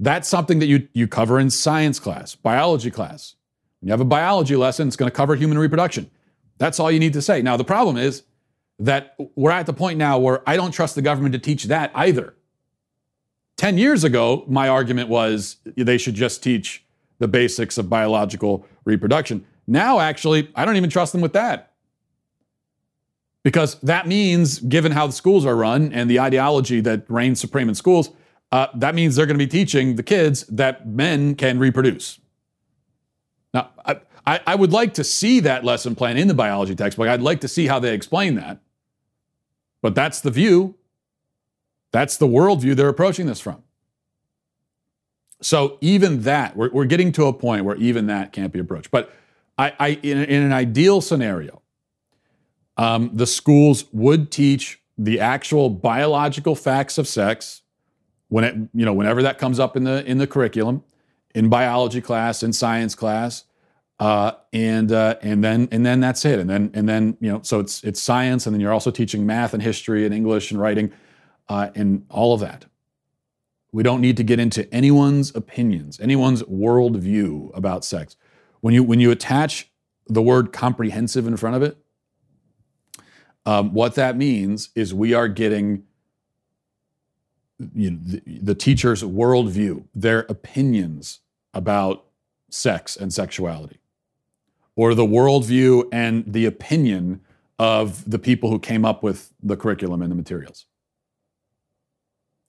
That's 0.00 0.28
something 0.28 0.58
that 0.60 0.66
you, 0.66 0.88
you 0.92 1.08
cover 1.08 1.38
in 1.38 1.50
science 1.50 1.98
class, 1.98 2.34
biology 2.34 2.90
class. 2.90 3.34
When 3.80 3.88
you 3.88 3.92
have 3.92 4.00
a 4.00 4.04
biology 4.04 4.56
lesson, 4.56 4.88
it's 4.88 4.96
going 4.96 5.10
to 5.10 5.16
cover 5.16 5.34
human 5.34 5.58
reproduction. 5.58 6.10
That's 6.58 6.78
all 6.80 6.90
you 6.90 6.98
need 6.98 7.12
to 7.14 7.22
say. 7.22 7.42
Now, 7.42 7.56
the 7.56 7.64
problem 7.64 7.96
is 7.96 8.22
that 8.78 9.16
we're 9.34 9.50
at 9.50 9.66
the 9.66 9.72
point 9.72 9.98
now 9.98 10.18
where 10.18 10.48
I 10.48 10.56
don't 10.56 10.70
trust 10.70 10.94
the 10.94 11.02
government 11.02 11.32
to 11.32 11.38
teach 11.38 11.64
that 11.64 11.90
either. 11.94 12.34
10 13.56 13.76
years 13.76 14.04
ago, 14.04 14.44
my 14.46 14.68
argument 14.68 15.08
was 15.08 15.56
they 15.76 15.98
should 15.98 16.14
just 16.14 16.42
teach 16.42 16.84
the 17.18 17.26
basics 17.26 17.76
of 17.76 17.90
biological 17.90 18.64
reproduction. 18.84 19.44
Now, 19.66 19.98
actually, 19.98 20.50
I 20.54 20.64
don't 20.64 20.76
even 20.76 20.90
trust 20.90 21.12
them 21.12 21.20
with 21.20 21.32
that. 21.32 21.72
Because 23.42 23.80
that 23.80 24.06
means, 24.06 24.60
given 24.60 24.92
how 24.92 25.06
the 25.06 25.12
schools 25.12 25.44
are 25.44 25.56
run 25.56 25.92
and 25.92 26.08
the 26.08 26.20
ideology 26.20 26.80
that 26.80 27.04
reigns 27.08 27.40
supreme 27.40 27.68
in 27.68 27.74
schools, 27.74 28.10
uh, 28.50 28.68
that 28.74 28.94
means 28.94 29.16
they're 29.16 29.26
going 29.26 29.38
to 29.38 29.44
be 29.44 29.50
teaching 29.50 29.96
the 29.96 30.02
kids 30.02 30.44
that 30.44 30.86
men 30.86 31.34
can 31.34 31.58
reproduce. 31.58 32.18
Now, 33.52 33.70
I, 34.28 34.40
I 34.46 34.54
would 34.54 34.72
like 34.72 34.94
to 34.94 35.04
see 35.04 35.40
that 35.40 35.64
lesson 35.64 35.94
plan 35.94 36.18
in 36.18 36.28
the 36.28 36.34
biology 36.34 36.74
textbook. 36.74 37.08
I'd 37.08 37.22
like 37.22 37.40
to 37.40 37.48
see 37.48 37.66
how 37.66 37.78
they 37.78 37.94
explain 37.94 38.34
that. 38.34 38.60
But 39.80 39.94
that's 39.94 40.20
the 40.20 40.30
view. 40.30 40.74
That's 41.92 42.18
the 42.18 42.26
worldview 42.26 42.76
they're 42.76 42.90
approaching 42.90 43.24
this 43.26 43.40
from. 43.40 43.62
So 45.40 45.78
even 45.80 46.22
that, 46.22 46.56
we're, 46.56 46.70
we're 46.70 46.84
getting 46.84 47.10
to 47.12 47.24
a 47.24 47.32
point 47.32 47.64
where 47.64 47.76
even 47.76 48.06
that 48.08 48.32
can't 48.32 48.52
be 48.52 48.58
approached. 48.58 48.90
But 48.90 49.10
I, 49.56 49.72
I 49.78 49.88
in, 50.02 50.18
in, 50.18 50.42
an 50.42 50.52
ideal 50.52 51.00
scenario, 51.00 51.62
um, 52.76 53.10
the 53.14 53.26
schools 53.26 53.86
would 53.92 54.30
teach 54.30 54.82
the 54.98 55.20
actual 55.20 55.70
biological 55.70 56.54
facts 56.54 56.98
of 56.98 57.08
sex 57.08 57.62
when 58.28 58.44
it, 58.44 58.54
you 58.74 58.84
know, 58.84 58.92
whenever 58.92 59.22
that 59.22 59.38
comes 59.38 59.58
up 59.58 59.76
in 59.76 59.84
the 59.84 60.04
in 60.04 60.18
the 60.18 60.26
curriculum, 60.26 60.84
in 61.34 61.48
biology 61.48 62.00
class, 62.00 62.42
in 62.42 62.52
science 62.52 62.94
class, 62.94 63.44
uh, 63.98 64.32
and 64.52 64.92
uh, 64.92 65.16
and 65.22 65.42
then 65.42 65.68
and 65.72 65.84
then 65.84 66.00
that's 66.00 66.24
it. 66.24 66.38
And 66.38 66.48
then 66.48 66.70
and 66.74 66.88
then 66.88 67.16
you 67.20 67.30
know, 67.30 67.40
so 67.42 67.60
it's 67.60 67.82
it's 67.84 68.00
science, 68.00 68.46
and 68.46 68.54
then 68.54 68.60
you're 68.60 68.72
also 68.72 68.90
teaching 68.90 69.26
math 69.26 69.54
and 69.54 69.62
history 69.62 70.04
and 70.04 70.14
English 70.14 70.50
and 70.50 70.60
writing 70.60 70.92
uh, 71.48 71.70
and 71.74 72.04
all 72.10 72.34
of 72.34 72.40
that. 72.40 72.66
We 73.72 73.82
don't 73.82 74.00
need 74.00 74.16
to 74.16 74.22
get 74.22 74.40
into 74.40 74.72
anyone's 74.72 75.34
opinions, 75.34 76.00
anyone's 76.00 76.42
worldview 76.44 77.56
about 77.56 77.84
sex. 77.84 78.16
When 78.60 78.74
you 78.74 78.82
when 78.82 79.00
you 79.00 79.10
attach 79.10 79.70
the 80.06 80.22
word 80.22 80.52
comprehensive 80.52 81.26
in 81.26 81.36
front 81.36 81.56
of 81.56 81.62
it, 81.62 81.76
um, 83.44 83.72
what 83.72 83.94
that 83.94 84.16
means 84.16 84.70
is 84.74 84.94
we 84.94 85.14
are 85.14 85.28
getting 85.28 85.84
you 87.74 87.90
know, 87.90 87.98
the, 88.02 88.22
the 88.40 88.54
teacher's 88.54 89.02
worldview, 89.02 89.84
their 89.94 90.20
opinions 90.28 91.20
about 91.52 92.04
sex 92.50 92.96
and 92.96 93.12
sexuality, 93.12 93.78
or 94.76 94.94
the 94.94 95.04
worldview 95.04 95.88
and 95.92 96.24
the 96.26 96.46
opinion 96.46 97.20
of 97.58 98.08
the 98.08 98.18
people 98.18 98.50
who 98.50 98.58
came 98.58 98.84
up 98.84 99.02
with 99.02 99.32
the 99.42 99.56
curriculum 99.56 100.00
and 100.02 100.10
the 100.10 100.16
materials 100.16 100.66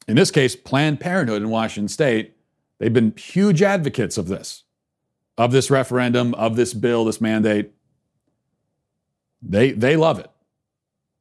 in 0.09 0.15
this 0.15 0.31
case, 0.31 0.55
Planned 0.55 0.99
Parenthood 0.99 1.43
in 1.43 1.51
Washington 1.51 1.87
state, 1.87 2.35
they've 2.79 2.91
been 2.91 3.13
huge 3.15 3.61
advocates 3.61 4.17
of 4.17 4.27
this, 4.27 4.63
of 5.37 5.51
this 5.51 5.69
referendum, 5.69 6.33
of 6.33 6.55
this 6.55 6.73
bill, 6.73 7.05
this 7.05 7.21
mandate. 7.21 7.71
They, 9.39 9.71
they 9.71 9.95
love 9.95 10.17
it. 10.17 10.31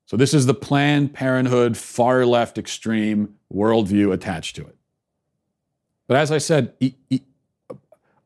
So 0.08 0.16
this 0.16 0.32
is 0.32 0.46
the 0.46 0.54
Planned 0.54 1.12
Parenthood 1.12 1.76
far 1.76 2.24
left 2.24 2.56
extreme 2.56 3.34
worldview 3.52 4.10
attached 4.10 4.56
to 4.56 4.62
it. 4.62 4.74
But 6.06 6.16
as 6.16 6.32
I 6.32 6.38
said, 6.38 6.72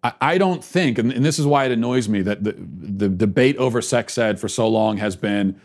I, 0.04 0.38
don't 0.38 0.62
think, 0.62 0.98
and, 0.98 1.12
and, 1.12 1.24
this 1.24 1.40
is 1.40 1.46
why 1.46 1.64
it 1.64 1.72
annoys 1.72 2.08
me 2.08 2.22
that 2.22 2.44
the, 2.44 2.54
the 2.56 3.08
debate 3.08 3.56
over 3.56 3.82
sex 3.82 4.16
ed 4.16 4.38
for 4.38 4.46
so 4.46 4.68
long 4.68 4.98
has 4.98 5.16
been 5.16 5.60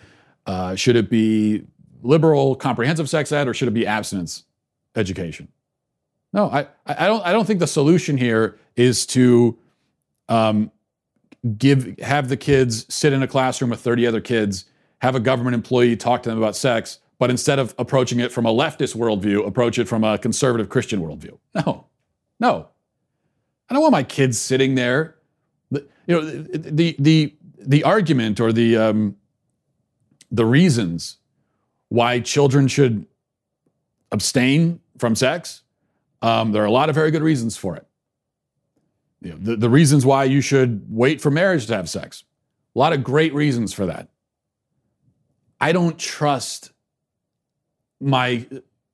uh, 0.47 0.73
should 0.73 0.95
it 0.95 1.07
be 1.07 1.63
liberal 2.01 2.55
comprehensive 2.55 3.07
sex 3.07 3.31
ed 3.31 3.47
or 3.47 3.53
should 3.53 3.67
it 3.67 3.75
be 3.75 3.85
abstinence 3.85 4.45
education? 4.95 5.47
No, 6.33 6.49
I, 6.49 6.65
I 6.87 7.05
don't 7.05 7.23
I 7.25 7.31
don't 7.31 7.45
think 7.45 7.59
the 7.59 7.67
solution 7.67 8.17
here 8.17 8.57
is 8.75 9.05
to 9.07 9.55
um, 10.29 10.71
give 11.59 11.99
have 11.99 12.27
the 12.27 12.37
kids 12.37 12.91
sit 12.93 13.13
in 13.13 13.21
a 13.21 13.27
classroom 13.27 13.69
with 13.69 13.81
30 13.81 14.07
other 14.07 14.21
kids, 14.21 14.65
have 15.01 15.15
a 15.15 15.19
government 15.19 15.53
employee 15.53 15.95
talk 15.95 16.23
to 16.23 16.29
them 16.29 16.37
about 16.37 16.55
sex, 16.55 16.99
but 17.19 17.29
instead 17.29 17.59
of 17.59 17.73
approaching 17.77 18.19
it 18.19 18.31
from 18.31 18.45
a 18.45 18.53
leftist 18.53 18.95
worldview, 18.95 19.45
approach 19.45 19.79
it 19.79 19.87
from 19.87 20.03
a 20.03 20.17
conservative 20.17 20.69
Christian 20.69 21.01
worldview. 21.01 21.37
No, 21.55 21.85
no. 22.39 22.69
I 23.69 23.73
don't 23.73 23.81
want 23.81 23.91
my 23.91 24.03
kids 24.03 24.39
sitting 24.39 24.75
there. 24.75 25.15
You 25.71 25.81
know, 26.07 26.21
the 26.21 26.95
the 26.99 27.35
the 27.59 27.83
argument 27.83 28.39
or 28.39 28.53
the 28.53 28.77
um, 28.77 29.17
the 30.31 30.45
reasons 30.45 31.17
why 31.89 32.19
children 32.19 32.67
should 32.67 33.05
abstain 34.11 34.79
from 34.97 35.15
sex. 35.15 35.63
Um, 36.21 36.51
there 36.51 36.63
are 36.63 36.65
a 36.65 36.71
lot 36.71 36.89
of 36.89 36.95
very 36.95 37.11
good 37.11 37.21
reasons 37.21 37.57
for 37.57 37.75
it. 37.75 37.85
You 39.21 39.31
know, 39.31 39.37
the, 39.37 39.55
the 39.57 39.69
reasons 39.69 40.05
why 40.05 40.23
you 40.23 40.41
should 40.41 40.85
wait 40.89 41.21
for 41.21 41.29
marriage 41.29 41.67
to 41.67 41.75
have 41.75 41.89
sex. 41.89 42.23
A 42.75 42.79
lot 42.79 42.93
of 42.93 43.03
great 43.03 43.33
reasons 43.33 43.73
for 43.73 43.85
that. 43.87 44.09
I 45.59 45.71
don't 45.71 45.97
trust 45.97 46.71
my 47.99 48.45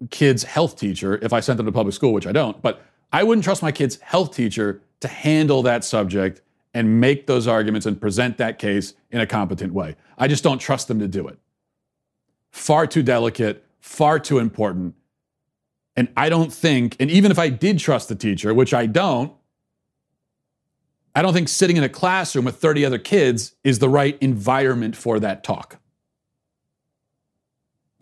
kid's 0.10 0.44
health 0.44 0.78
teacher 0.78 1.20
if 1.22 1.34
I 1.34 1.40
sent 1.40 1.58
them 1.58 1.66
to 1.66 1.72
public 1.72 1.94
school, 1.94 2.14
which 2.14 2.28
I 2.28 2.32
don't, 2.32 2.62
but 2.62 2.82
I 3.12 3.24
wouldn't 3.24 3.44
trust 3.44 3.62
my 3.62 3.72
kid's 3.72 4.00
health 4.00 4.36
teacher 4.36 4.82
to 5.02 5.08
handle 5.08 5.62
that 5.64 5.84
subject 5.84 6.42
and 6.74 7.00
make 7.00 7.28
those 7.28 7.48
arguments 7.48 7.86
and 7.86 8.00
present 8.00 8.38
that 8.38 8.58
case 8.58 8.94
in 9.12 9.20
a 9.20 9.28
competent 9.28 9.74
way. 9.74 9.96
I 10.18 10.28
just 10.28 10.44
don't 10.44 10.60
trust 10.60 10.88
them 10.88 11.00
to 11.00 11.08
do 11.08 11.28
it. 11.28 11.38
Far 12.52 12.88
too 12.88 13.04
delicate, 13.04 13.66
far 13.80 14.20
too 14.20 14.40
important. 14.40 14.96
And 15.96 16.10
I 16.18 16.30
don't 16.30 16.52
think, 16.52 16.96
and 17.00 17.12
even 17.12 17.32
if 17.32 17.38
I 17.38 17.50
did 17.50 17.78
trust 17.78 18.10
the 18.10 18.16
teacher, 18.16 18.54
which 18.54 18.74
I 18.74 18.88
don't, 18.88 19.34
I 21.16 21.22
don't 21.22 21.34
think 21.34 21.50
sitting 21.50 21.78
in 21.78 21.84
a 21.84 21.90
classroom 21.90 22.46
with 22.46 22.56
30 22.56 22.86
other 22.86 22.98
kids 22.98 23.56
is 23.64 23.78
the 23.78 23.90
right 23.90 24.18
environment 24.20 24.96
for 24.96 25.20
that 25.20 25.44
talk. 25.44 25.78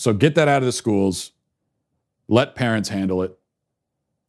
So 0.01 0.13
get 0.13 0.33
that 0.33 0.47
out 0.47 0.63
of 0.63 0.65
the 0.65 0.71
schools. 0.71 1.31
Let 2.27 2.55
parents 2.55 2.89
handle 2.89 3.21
it. 3.21 3.37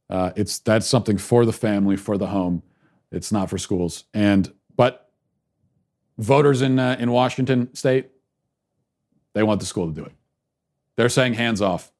Uh, 0.07 0.31
it's 0.35 0.59
that's 0.59 0.85
something 0.85 1.17
for 1.17 1.47
the 1.47 1.51
family, 1.51 1.97
for 1.97 2.15
the 2.15 2.27
home. 2.27 2.61
It's 3.11 3.31
not 3.31 3.49
for 3.49 3.57
schools. 3.57 4.03
And 4.13 4.53
but 4.75 5.09
voters 6.19 6.61
in 6.61 6.77
uh, 6.77 6.97
in 6.99 7.09
Washington 7.09 7.73
State, 7.73 8.11
they 9.33 9.41
want 9.41 9.61
the 9.61 9.65
school 9.65 9.87
to 9.87 9.93
do 9.93 10.05
it. 10.05 10.11
They're 10.95 11.09
saying 11.09 11.33
hands 11.33 11.59
off. 11.59 11.91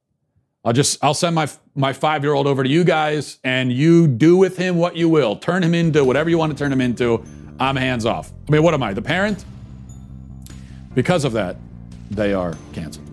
I'll 0.63 0.73
just 0.73 1.03
I'll 1.03 1.15
send 1.15 1.33
my 1.33 1.49
my 1.73 1.93
five 1.93 2.23
year 2.23 2.35
old 2.35 2.45
over 2.45 2.61
to 2.61 2.69
you 2.69 2.83
guys, 2.83 3.39
and 3.43 3.73
you 3.73 4.07
do 4.07 4.37
with 4.37 4.55
him 4.55 4.77
what 4.77 4.95
you 4.95 5.09
will. 5.09 5.35
Turn 5.35 5.63
him 5.63 5.73
into 5.73 6.05
whatever 6.05 6.29
you 6.29 6.37
want 6.37 6.51
to 6.51 6.57
turn 6.57 6.71
him 6.71 6.81
into. 6.81 7.25
I'm 7.59 7.75
hands 7.75 8.05
off. 8.05 8.31
I 8.47 8.51
mean, 8.51 8.61
what 8.61 8.75
am 8.75 8.83
I, 8.83 8.93
the 8.93 9.01
parent? 9.01 9.43
Because 10.93 11.25
of 11.25 11.33
that, 11.33 11.57
they 12.11 12.35
are 12.35 12.55
canceled. 12.73 13.12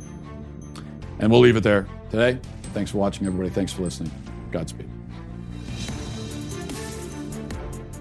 And 1.21 1.31
we'll 1.31 1.41
leave 1.41 1.57
it 1.57 1.63
there 1.63 1.87
today. 2.11 2.39
Thanks 2.73 2.91
for 2.91 2.99
watching, 2.99 3.27
everybody. 3.27 3.51
Thanks 3.51 3.73
for 3.73 3.83
listening. 3.83 4.11
Godspeed. 4.51 4.89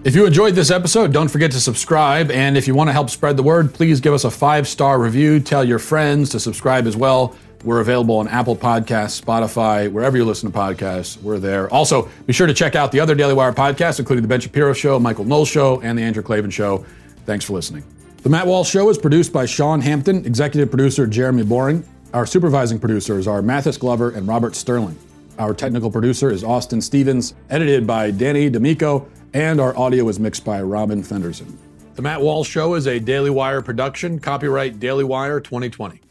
If 0.02 0.16
you 0.16 0.26
enjoyed 0.26 0.56
this 0.56 0.72
episode, 0.72 1.12
don't 1.12 1.28
forget 1.28 1.52
to 1.52 1.60
subscribe. 1.60 2.32
And 2.32 2.58
if 2.58 2.68
you 2.68 2.74
want 2.74 2.88
to 2.88 2.94
help 2.94 3.10
spread 3.10 3.36
the 3.36 3.44
word, 3.44 3.74
please 3.74 4.00
give 4.00 4.14
us 4.14 4.24
a 4.24 4.32
five 4.32 4.68
star 4.68 4.98
review. 4.98 5.42
Tell 5.42 5.64
your 5.64 5.80
friends 5.80 6.30
to 6.30 6.40
subscribe 6.40 6.88
as 6.88 6.96
well. 6.96 7.36
We're 7.66 7.82
available 7.82 8.16
on 8.18 8.30
Apple 8.30 8.56
Podcasts, 8.56 9.22
Spotify, 9.22 9.92
wherever 9.92 10.16
you 10.16 10.24
listen 10.24 10.50
to 10.50 10.58
podcasts, 10.58 11.22
we're 11.22 11.40
there. 11.40 11.70
Also, 11.74 12.10
be 12.26 12.32
sure 12.32 12.48
to 12.48 12.54
check 12.54 12.76
out 12.76 12.94
the 12.94 13.02
other 13.02 13.16
Daily 13.16 13.34
Wire 13.34 13.52
podcasts, 13.52 14.00
including 14.00 14.22
The 14.22 14.30
Ben 14.30 14.40
Shapiro 14.40 14.72
Show, 14.72 14.98
Michael 14.98 15.26
Knowles 15.26 15.50
Show, 15.50 15.82
and 15.82 15.98
The 15.98 16.04
Andrew 16.04 16.24
Klavan 16.24 16.52
Show. 16.52 16.86
Thanks 17.26 17.44
for 17.44 17.52
listening. 17.52 17.84
The 18.24 18.30
Matt 18.30 18.48
Walsh 18.48 18.70
Show 18.70 18.90
is 18.90 18.98
produced 18.98 19.34
by 19.34 19.46
Sean 19.46 19.82
Hampton, 19.82 20.26
executive 20.26 20.70
producer 20.70 21.06
Jeremy 21.06 21.44
Boring. 21.44 21.84
Our 22.12 22.26
supervising 22.26 22.80
producers 22.80 23.28
are 23.28 23.44
Mathis 23.44 23.78
Glover 23.78 24.10
and 24.10 24.28
Robert 24.28 24.56
Sterling. 24.56 24.98
Our 25.38 25.54
technical 25.54 25.92
producer 25.92 26.32
is 26.32 26.44
Austin 26.44 26.82
Stevens, 26.82 27.36
edited 27.52 27.86
by 27.86 28.10
Danny 28.10 28.50
D'Amico, 28.50 29.08
and 29.36 29.62
our 29.62 29.78
audio 29.78 30.10
is 30.10 30.20
mixed 30.20 30.44
by 30.44 30.60
Robin 30.64 31.04
Fenderson. 31.04 31.56
The 31.94 32.02
Matt 32.02 32.20
Walsh 32.20 32.50
Show 32.50 32.74
is 32.74 32.88
a 32.88 33.00
Daily 33.00 33.30
Wire 33.30 33.62
production, 33.62 34.18
copyright 34.18 34.80
Daily 34.80 35.04
Wire 35.04 35.40
2020. 35.40 36.02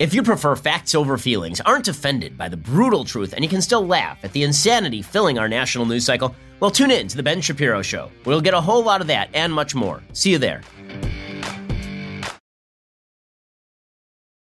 If 0.00 0.12
you 0.12 0.24
prefer 0.24 0.56
facts 0.56 0.92
over 0.92 1.16
feelings, 1.16 1.60
aren't 1.60 1.86
offended 1.86 2.36
by 2.36 2.48
the 2.48 2.56
brutal 2.56 3.04
truth, 3.04 3.32
and 3.32 3.44
you 3.44 3.48
can 3.48 3.62
still 3.62 3.86
laugh 3.86 4.18
at 4.24 4.32
the 4.32 4.42
insanity 4.42 5.02
filling 5.02 5.38
our 5.38 5.48
national 5.48 5.86
news 5.86 6.04
cycle, 6.04 6.34
well, 6.58 6.72
tune 6.72 6.90
in 6.90 7.06
to 7.06 7.16
The 7.16 7.22
Ben 7.22 7.40
Shapiro 7.40 7.80
Show. 7.80 8.10
We'll 8.24 8.40
get 8.40 8.54
a 8.54 8.60
whole 8.60 8.82
lot 8.82 9.00
of 9.00 9.06
that 9.06 9.30
and 9.34 9.52
much 9.52 9.76
more. 9.76 10.02
See 10.14 10.32
you 10.32 10.38
there. 10.38 10.62